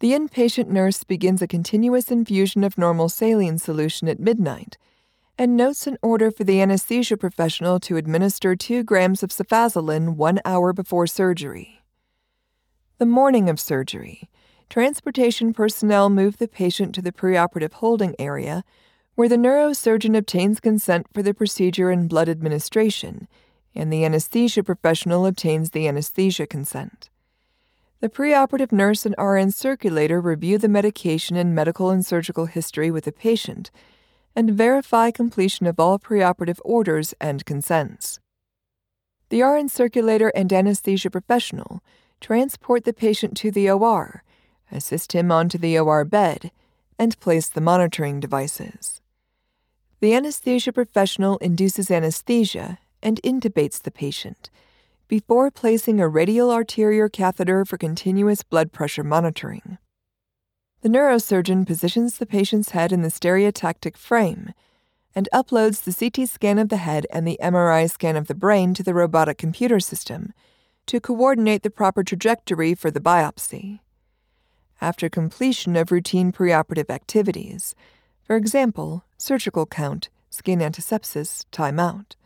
The 0.03 0.15
inpatient 0.15 0.67
nurse 0.67 1.05
begins 1.05 1.43
a 1.43 1.47
continuous 1.47 2.11
infusion 2.11 2.65
of 2.65 2.77
normal 2.77 3.09
saline 3.09 3.59
solution 3.59 4.09
at 4.09 4.19
midnight 4.19 4.77
and 5.39 5.57
notes 5.57 5.87
an 5.87 5.97
order 6.03 6.33
for 6.33 6.43
the 6.43 6.61
anesthesia 6.61 7.17
professional 7.17 7.79
to 7.79 7.97
administer 7.97 8.57
2 8.57 8.83
grams 8.83 9.23
of 9.23 9.31
cefazolin 9.31 10.17
one 10.17 10.41
hour 10.45 10.73
before 10.73 11.07
surgery. 11.07 11.85
The 12.99 13.07
morning 13.07 13.49
of 13.49 13.61
surgery, 13.61 14.29
transportation 14.69 15.55
personnel 15.55 16.11
move 16.11 16.39
the 16.39 16.49
patient 16.49 16.97
to 16.97 17.03
the 17.03 17.13
preoperative 17.13 17.75
holding 17.75 18.17
area, 18.19 18.65
where 19.15 19.29
the 19.29 19.37
neurosurgeon 19.37 20.17
obtains 20.17 20.59
consent 20.59 21.07
for 21.15 21.23
the 21.23 21.33
procedure 21.33 21.91
and 21.91 22.09
blood 22.09 22.29
administration, 22.29 23.29
and 23.73 23.93
the 23.93 24.05
anesthesia 24.05 24.65
professional 24.65 25.27
obtains 25.27 25.71
the 25.71 25.87
anesthesia 25.87 26.49
consent. 26.49 27.09
The 28.03 28.09
preoperative 28.09 28.73
nurse 28.73 29.07
and 29.07 29.15
RN 29.17 29.53
circulator 29.53 30.21
review 30.21 30.59
the 30.59 30.67
medication 30.67 31.37
and 31.37 31.55
medical 31.55 31.91
and 31.91 32.05
surgical 32.05 32.47
history 32.47 32.91
with 32.91 33.05
the 33.05 33.13
patient 33.13 33.71
and 34.35 34.51
verify 34.51 35.13
completion 35.13 35.69
of 35.69 35.79
all 35.79 36.01
preoperative 36.01 36.59
orders 36.65 37.15
and 37.21 37.47
consents. 37.47 38.19
The 39.29 39.43
RN 39.43 39.69
circulator 39.69 40.33
and 40.35 40.53
anesthesia 40.53 41.11
professional 41.11 41.81
transport 42.21 42.83
the 42.83 42.93
patient 42.93 43.37
to 43.37 43.53
the 43.53 43.71
OR 43.71 44.25
assist 44.73 45.13
him 45.13 45.31
onto 45.31 45.57
the 45.57 45.79
OR 45.79 46.05
bed, 46.05 46.51
and 46.99 47.21
place 47.21 47.49
the 47.49 47.61
monitoring 47.61 48.19
devices. 48.19 49.01
The 50.01 50.17
anesthesia 50.17 50.73
professional 50.73 51.37
induces 51.37 51.89
anesthesia 51.89 52.81
and 53.01 53.21
intubates 53.23 53.81
the 53.81 53.93
patient 53.93 54.51
before 55.09 55.51
placing 55.51 56.01
a 56.01 56.09
radial 56.09 56.51
arterial 56.51 57.09
catheter 57.09 57.65
for 57.65 57.77
continuous 57.77 58.43
blood 58.43 58.73
pressure 58.73 59.05
monitoring. 59.05 59.79
The 60.83 60.89
neurosurgeon 60.89 61.67
positions 61.67 62.19
the 62.19 62.27
patient's 62.27 62.71
head 62.71 62.93
in 62.93 63.03
the 63.03 63.09
stereotactic 63.09 63.97
frame 63.97 64.53
and 65.15 65.29
uploads 65.33 65.85
the 65.85 65.93
CT 65.93 66.29
scan 66.29 66.59
of 66.59 66.69
the 66.69 66.79
head 66.79 67.07
and 67.13 67.27
the 67.27 67.39
MRI 67.43 67.91
scan 67.91 68.17
of 68.17 68.27
the 68.27 68.35
brain 68.35 68.75
to 68.75 68.83
the 68.83 68.95
robotic 68.95 69.39
computer 69.39 69.79
system 69.79 70.33
to 70.87 71.01
coordinate 71.01 71.63
the 71.63 71.71
proper 71.71 72.03
trajectory 72.03 72.75
for 72.75 72.91
the 72.91 73.01
biopsy 73.01 73.81
after 74.83 75.09
completion 75.09 75.77
of 75.77 75.93
routine 75.93 76.33
preoperative 76.33 76.91
activities, 76.91 77.75
for 78.25 78.35
example, 78.35 79.05
surgical 79.17 79.65
count, 79.65 80.11
skin 80.29 80.59
antisepsis, 80.59 81.45
timeout. 81.53 82.17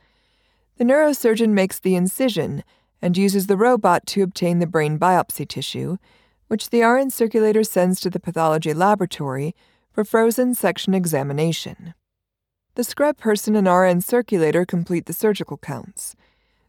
The 0.77 0.85
neurosurgeon 0.85 1.51
makes 1.51 1.79
the 1.79 1.95
incision 1.95 2.63
and 3.01 3.17
uses 3.17 3.47
the 3.47 3.57
robot 3.57 4.07
to 4.09 4.23
obtain 4.23 4.59
the 4.59 4.67
brain 4.67 4.99
biopsy 4.99 5.49
tissue, 5.49 5.97
which 6.49 6.71
the 6.71 6.83
RN 6.83 7.11
circulator 7.11 7.65
sends 7.65 8.01
to 8.01 8.11
the 8.11 8.21
pathology 8.21 8.75
laboratory 8.75 9.55
for 9.91 10.05
frozen 10.05 10.55
section 10.55 10.93
examination. 10.95 11.95
The 12.75 12.85
scrub 12.85 13.17
person 13.17 13.57
and 13.57 13.67
RN 13.67 14.03
circulator 14.03 14.67
complete 14.67 15.07
the 15.07 15.15
surgical 15.15 15.57
counts. 15.57 16.15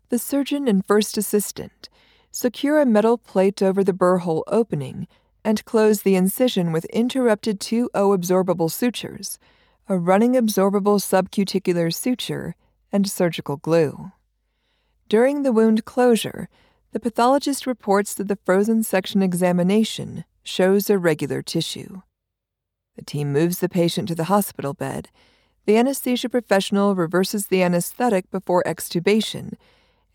The 0.10 0.20
surgeon 0.20 0.68
and 0.70 0.86
first 0.86 1.18
assistant 1.18 1.90
secure 2.32 2.80
a 2.80 2.86
metal 2.86 3.18
plate 3.18 3.62
over 3.62 3.84
the 3.84 3.94
burr 3.94 4.20
hole 4.20 4.46
opening 4.48 5.08
and 5.44 5.66
close 5.66 6.02
the 6.02 6.16
incision 6.16 6.72
with 6.72 6.86
interrupted 6.86 7.60
2O 7.60 7.90
absorbable 7.92 8.72
sutures, 8.72 9.38
a 9.90 9.98
running 9.98 10.34
absorbable 10.34 11.00
subcuticular 11.00 11.94
suture, 11.94 12.56
and 12.92 13.10
surgical 13.10 13.58
glue. 13.58 14.12
During 15.10 15.44
the 15.44 15.52
wound 15.52 15.86
closure, 15.86 16.50
the 16.92 17.00
pathologist 17.00 17.68
reports 17.68 18.14
that 18.14 18.28
the 18.28 18.40
frozen 18.46 18.84
section 18.84 19.22
examination 19.22 20.26
shows 20.44 20.90
irregular 20.90 21.42
tissue. 21.42 22.02
The 22.96 23.04
team 23.04 23.32
moves 23.32 23.60
the 23.60 23.70
patient 23.70 24.08
to 24.08 24.16
the 24.16 24.26
hospital 24.26 24.74
bed. 24.74 25.10
The 25.66 25.78
anesthesia 25.78 26.30
professional 26.30 26.96
reverses 26.96 27.48
the 27.48 27.62
anesthetic 27.62 28.32
before 28.32 28.64
extubation, 28.66 29.54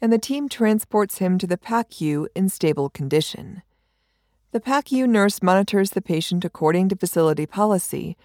and 0.00 0.12
the 0.12 0.18
team 0.18 0.48
transports 0.48 1.18
him 1.18 1.38
to 1.38 1.46
the 1.46 1.58
PACU 1.58 2.26
in 2.34 2.48
stable 2.48 2.90
condition. 2.90 3.62
The 4.50 4.60
PACU 4.60 5.08
nurse 5.08 5.42
monitors 5.42 5.90
the 5.90 6.02
patient 6.02 6.44
according 6.44 6.88
to 6.88 6.96
facility 6.96 7.46
policy 7.46 8.16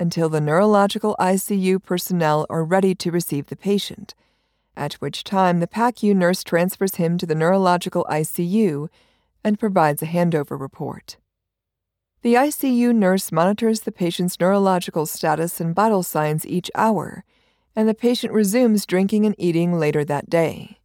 until 0.00 0.28
the 0.28 0.40
neurological 0.40 1.16
ICU 1.18 1.82
personnel 1.82 2.46
are 2.48 2.64
ready 2.64 2.94
to 2.94 3.10
receive 3.10 3.46
the 3.46 3.56
patient 3.56 4.14
at 4.78 4.94
which 4.94 5.24
time 5.24 5.58
the 5.58 5.66
PACU 5.66 6.14
nurse 6.14 6.44
transfers 6.44 6.94
him 6.94 7.18
to 7.18 7.26
the 7.26 7.34
neurological 7.34 8.06
ICU 8.08 8.88
and 9.44 9.58
provides 9.58 10.02
a 10.02 10.06
handover 10.06 10.58
report. 10.58 11.16
The 12.22 12.34
ICU 12.34 12.94
nurse 12.94 13.30
monitors 13.30 13.80
the 13.80 13.92
patient's 13.92 14.38
neurological 14.40 15.06
status 15.06 15.60
and 15.60 15.74
vital 15.74 16.02
signs 16.02 16.46
each 16.46 16.70
hour, 16.74 17.24
and 17.76 17.88
the 17.88 17.94
patient 17.94 18.32
resumes 18.32 18.86
drinking 18.86 19.26
and 19.26 19.34
eating 19.36 19.78
later 19.78 20.04
that 20.04 20.30
day. 20.30 20.78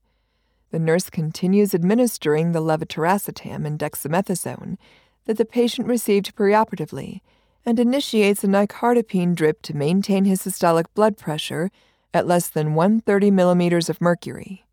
The 0.71 0.80
nurse 0.80 1.10
continues 1.10 1.76
administering 1.76 2.52
the 2.52 2.62
levetiracetam 2.62 3.65
and 3.65 3.80
dexamethasone 3.80 4.78
that 5.26 5.38
the 5.38 5.45
patient 5.45 5.88
received 5.88 6.36
preoperatively 6.36 7.21
and 7.65 7.80
initiates 7.80 8.43
a 8.43 8.47
nicardipine 8.47 9.36
drip 9.36 9.62
to 9.62 9.76
maintain 9.76 10.26
his 10.26 10.41
systolic 10.41 10.86
blood 10.93 11.17
pressure 11.17 11.71
at 12.13 12.28
less 12.28 12.47
than 12.49 12.76
130 12.76 13.32
millimeters 13.32 13.89
of 13.89 14.02
mercury. 14.02 14.65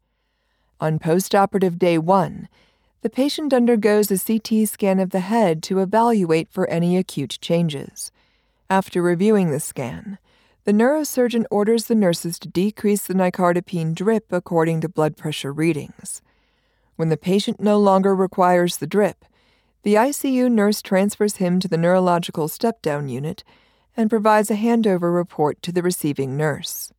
On 0.80 0.98
postoperative 0.98 1.78
day 1.78 1.98
one, 1.98 2.48
the 3.02 3.10
patient 3.10 3.52
undergoes 3.52 4.10
a 4.10 4.18
CT 4.18 4.68
scan 4.68 4.98
of 4.98 5.10
the 5.10 5.20
head 5.20 5.62
to 5.64 5.78
evaluate 5.78 6.48
for 6.50 6.68
any 6.68 6.96
acute 6.96 7.38
changes. 7.40 8.12
After 8.68 9.00
reviewing 9.00 9.50
the 9.50 9.60
scan, 9.60 10.18
the 10.64 10.72
neurosurgeon 10.72 11.44
orders 11.50 11.86
the 11.86 11.94
nurses 11.94 12.38
to 12.40 12.48
decrease 12.48 13.06
the 13.06 13.14
nicardipine 13.14 13.94
drip 13.94 14.30
according 14.30 14.82
to 14.82 14.88
blood 14.88 15.16
pressure 15.16 15.52
readings. 15.52 16.20
When 16.96 17.08
the 17.08 17.16
patient 17.16 17.60
no 17.60 17.78
longer 17.78 18.14
requires 18.14 18.76
the 18.76 18.86
drip, 18.86 19.24
the 19.82 19.94
ICU 19.94 20.50
nurse 20.50 20.82
transfers 20.82 21.36
him 21.36 21.60
to 21.60 21.68
the 21.68 21.78
neurological 21.78 22.48
step 22.48 22.82
down 22.82 23.08
unit 23.08 23.44
and 23.96 24.10
provides 24.10 24.50
a 24.50 24.56
handover 24.56 25.14
report 25.14 25.60
to 25.62 25.72
the 25.72 25.82
receiving 25.82 26.36
nurse 26.36 26.92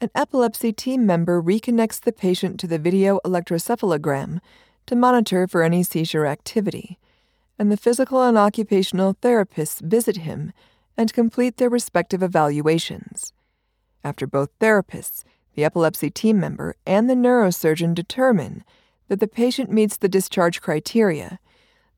an 0.00 0.10
epilepsy 0.14 0.72
team 0.72 1.04
member 1.04 1.42
reconnects 1.42 2.00
the 2.00 2.12
patient 2.12 2.60
to 2.60 2.68
the 2.68 2.78
video 2.78 3.18
electroencephalogram 3.24 4.38
to 4.86 4.94
monitor 4.94 5.48
for 5.48 5.64
any 5.64 5.82
seizure 5.82 6.24
activity, 6.24 6.98
and 7.58 7.72
the 7.72 7.76
physical 7.76 8.22
and 8.22 8.38
occupational 8.38 9.14
therapists 9.14 9.80
visit 9.80 10.18
him 10.18 10.52
and 10.96 11.12
complete 11.12 11.56
their 11.56 11.68
respective 11.68 12.22
evaluations. 12.22 13.32
After 14.04 14.26
both 14.26 14.56
therapists, 14.60 15.24
the 15.56 15.64
epilepsy 15.64 16.10
team 16.10 16.38
member, 16.38 16.76
and 16.86 17.10
the 17.10 17.14
neurosurgeon 17.14 17.92
determine 17.92 18.62
that 19.08 19.18
the 19.18 19.26
patient 19.26 19.68
meets 19.68 19.96
the 19.96 20.08
discharge 20.08 20.60
criteria, 20.60 21.40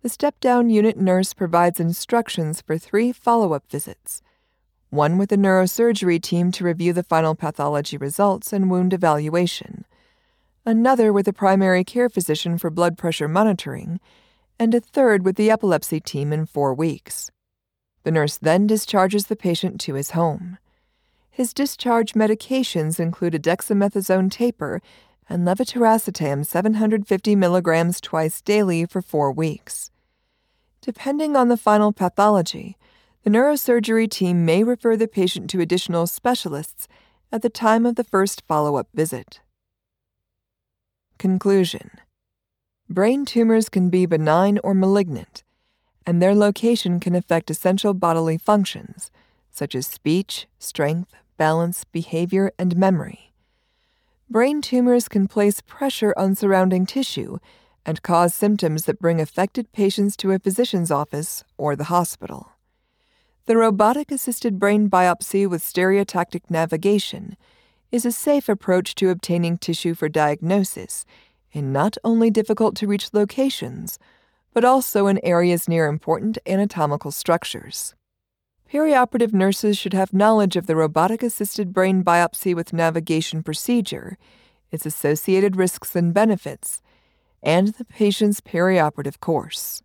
the 0.03 0.09
step 0.09 0.39
down 0.41 0.71
unit 0.71 0.97
nurse 0.97 1.35
provides 1.35 1.81
instructions 1.81 2.61
for 2.61 2.79
three 2.79 3.13
follow 3.13 3.53
up 3.53 3.71
visits 3.71 4.23
one 4.91 5.19
with 5.19 5.31
the 5.31 5.37
neurosurgery 5.37 6.21
team 6.21 6.51
to 6.51 6.65
review 6.65 6.93
the 6.93 7.05
final 7.05 7.37
pathology 7.37 7.97
results 7.97 8.53
and 8.53 8.71
wound 8.71 8.93
evaluation, 8.93 9.85
another 10.67 11.13
with 11.13 11.27
the 11.27 11.33
primary 11.33 11.85
care 11.85 12.09
physician 12.09 12.59
for 12.59 12.71
blood 12.71 12.99
pressure 12.99 13.29
monitoring, 13.29 14.01
and 14.59 14.75
a 14.75 14.81
third 14.81 15.25
with 15.25 15.37
the 15.37 15.51
epilepsy 15.51 16.01
team 16.01 16.33
in 16.33 16.45
four 16.45 16.75
weeks. 16.75 17.31
The 18.03 18.11
nurse 18.11 18.37
then 18.37 18.67
discharges 18.67 19.27
the 19.27 19.37
patient 19.37 19.81
to 19.83 19.95
his 19.95 20.11
home. 20.11 20.59
His 21.31 21.55
discharge 21.55 22.15
medications 22.15 22.99
include 22.99 23.37
a 23.37 23.39
dexamethasone 23.39 24.31
taper 24.31 24.83
and 25.31 25.47
levetiracetam 25.47 26.45
750 26.45 27.37
milligrams 27.37 28.01
twice 28.01 28.43
daily 28.43 28.85
for 28.85 29.01
four 29.01 29.33
weeks. 29.33 29.91
Depending 30.83 31.37
on 31.37 31.49
the 31.49 31.57
final 31.57 31.93
pathology, 31.93 32.77
the 33.23 33.31
neurosurgery 33.31 34.11
team 34.11 34.45
may 34.45 34.65
refer 34.65 34.97
the 34.97 35.09
patient 35.09 35.49
to 35.51 35.61
additional 35.61 36.07
specialists 36.07 36.89
at 37.31 37.43
the 37.43 37.49
time 37.49 37.87
of 37.87 37.95
the 37.95 38.05
first 38.05 38.43
follow 38.49 38.77
up 38.77 38.89
visit. 38.93 39.41
Conclusion 41.19 41.93
Brain 42.89 43.25
tumors 43.25 43.69
can 43.69 43.89
be 43.89 44.05
benign 44.05 44.59
or 44.65 44.75
malignant, 44.75 45.45
and 46.05 46.21
their 46.21 46.35
location 46.35 46.99
can 46.99 47.15
affect 47.15 47.51
essential 47.51 47.95
bodily 47.95 48.37
functions 48.37 49.11
such 49.51 49.75
as 49.75 49.87
speech, 49.87 50.47
strength, 50.59 51.15
balance, 51.37 51.85
behavior, 51.85 52.53
and 52.59 52.77
memory. 52.77 53.30
Brain 54.31 54.63
tumors 54.63 55.09
can 55.09 55.27
place 55.27 55.61
pressure 55.61 56.15
on 56.17 56.37
surrounding 56.37 56.87
tissue 56.87 57.39
and 57.85 58.01
cause 58.01 58.33
symptoms 58.33 58.85
that 58.85 59.01
bring 59.01 59.21
affected 59.21 59.73
patients 59.73 60.17
to 60.19 60.31
a 60.31 60.39
physician's 60.39 60.93
office 60.93 61.43
or 61.59 61.75
the 61.75 61.91
hospital. 61.91 62.53
The 63.47 63.57
robotic 63.57 64.13
assisted 64.13 64.61
brain 64.61 64.89
biopsy 64.89 65.51
with 65.51 65.65
stereotactic 65.65 66.43
navigation 66.49 67.37
is 67.91 68.07
a 68.07 68.13
safe 68.13 68.49
approach 68.49 68.95
to 68.95 69.11
obtaining 69.11 69.59
tissue 69.59 69.95
for 69.95 70.09
diagnosis 70.09 71.05
in 71.51 71.73
not 71.73 71.97
only 72.05 72.31
difficult 72.31 72.77
to 72.77 72.87
reach 72.87 73.13
locations, 73.13 73.99
but 74.55 74.65
also 74.65 75.09
in 75.09 75.19
areas 75.25 75.69
near 75.69 75.89
important 75.89 76.39
anatomical 76.47 77.11
structures. 77.11 77.97
Perioperative 78.73 79.33
nurses 79.33 79.77
should 79.77 79.95
have 79.95 80.13
knowledge 80.13 80.55
of 80.55 80.69
the 80.69 80.77
robotic 80.77 81.25
assisted 81.25 81.73
brain 81.73 82.05
biopsy 82.05 82.55
with 82.55 82.73
navigation 82.73 83.43
procedure, 83.43 84.17
its 84.71 84.87
associated 84.87 85.57
risks 85.57 85.97
and 85.97 86.15
benefits, 86.15 86.81
and 87.43 87.69
the 87.69 87.85
patient's 87.85 88.41
perioperative 88.41 89.19
course. 89.19 89.83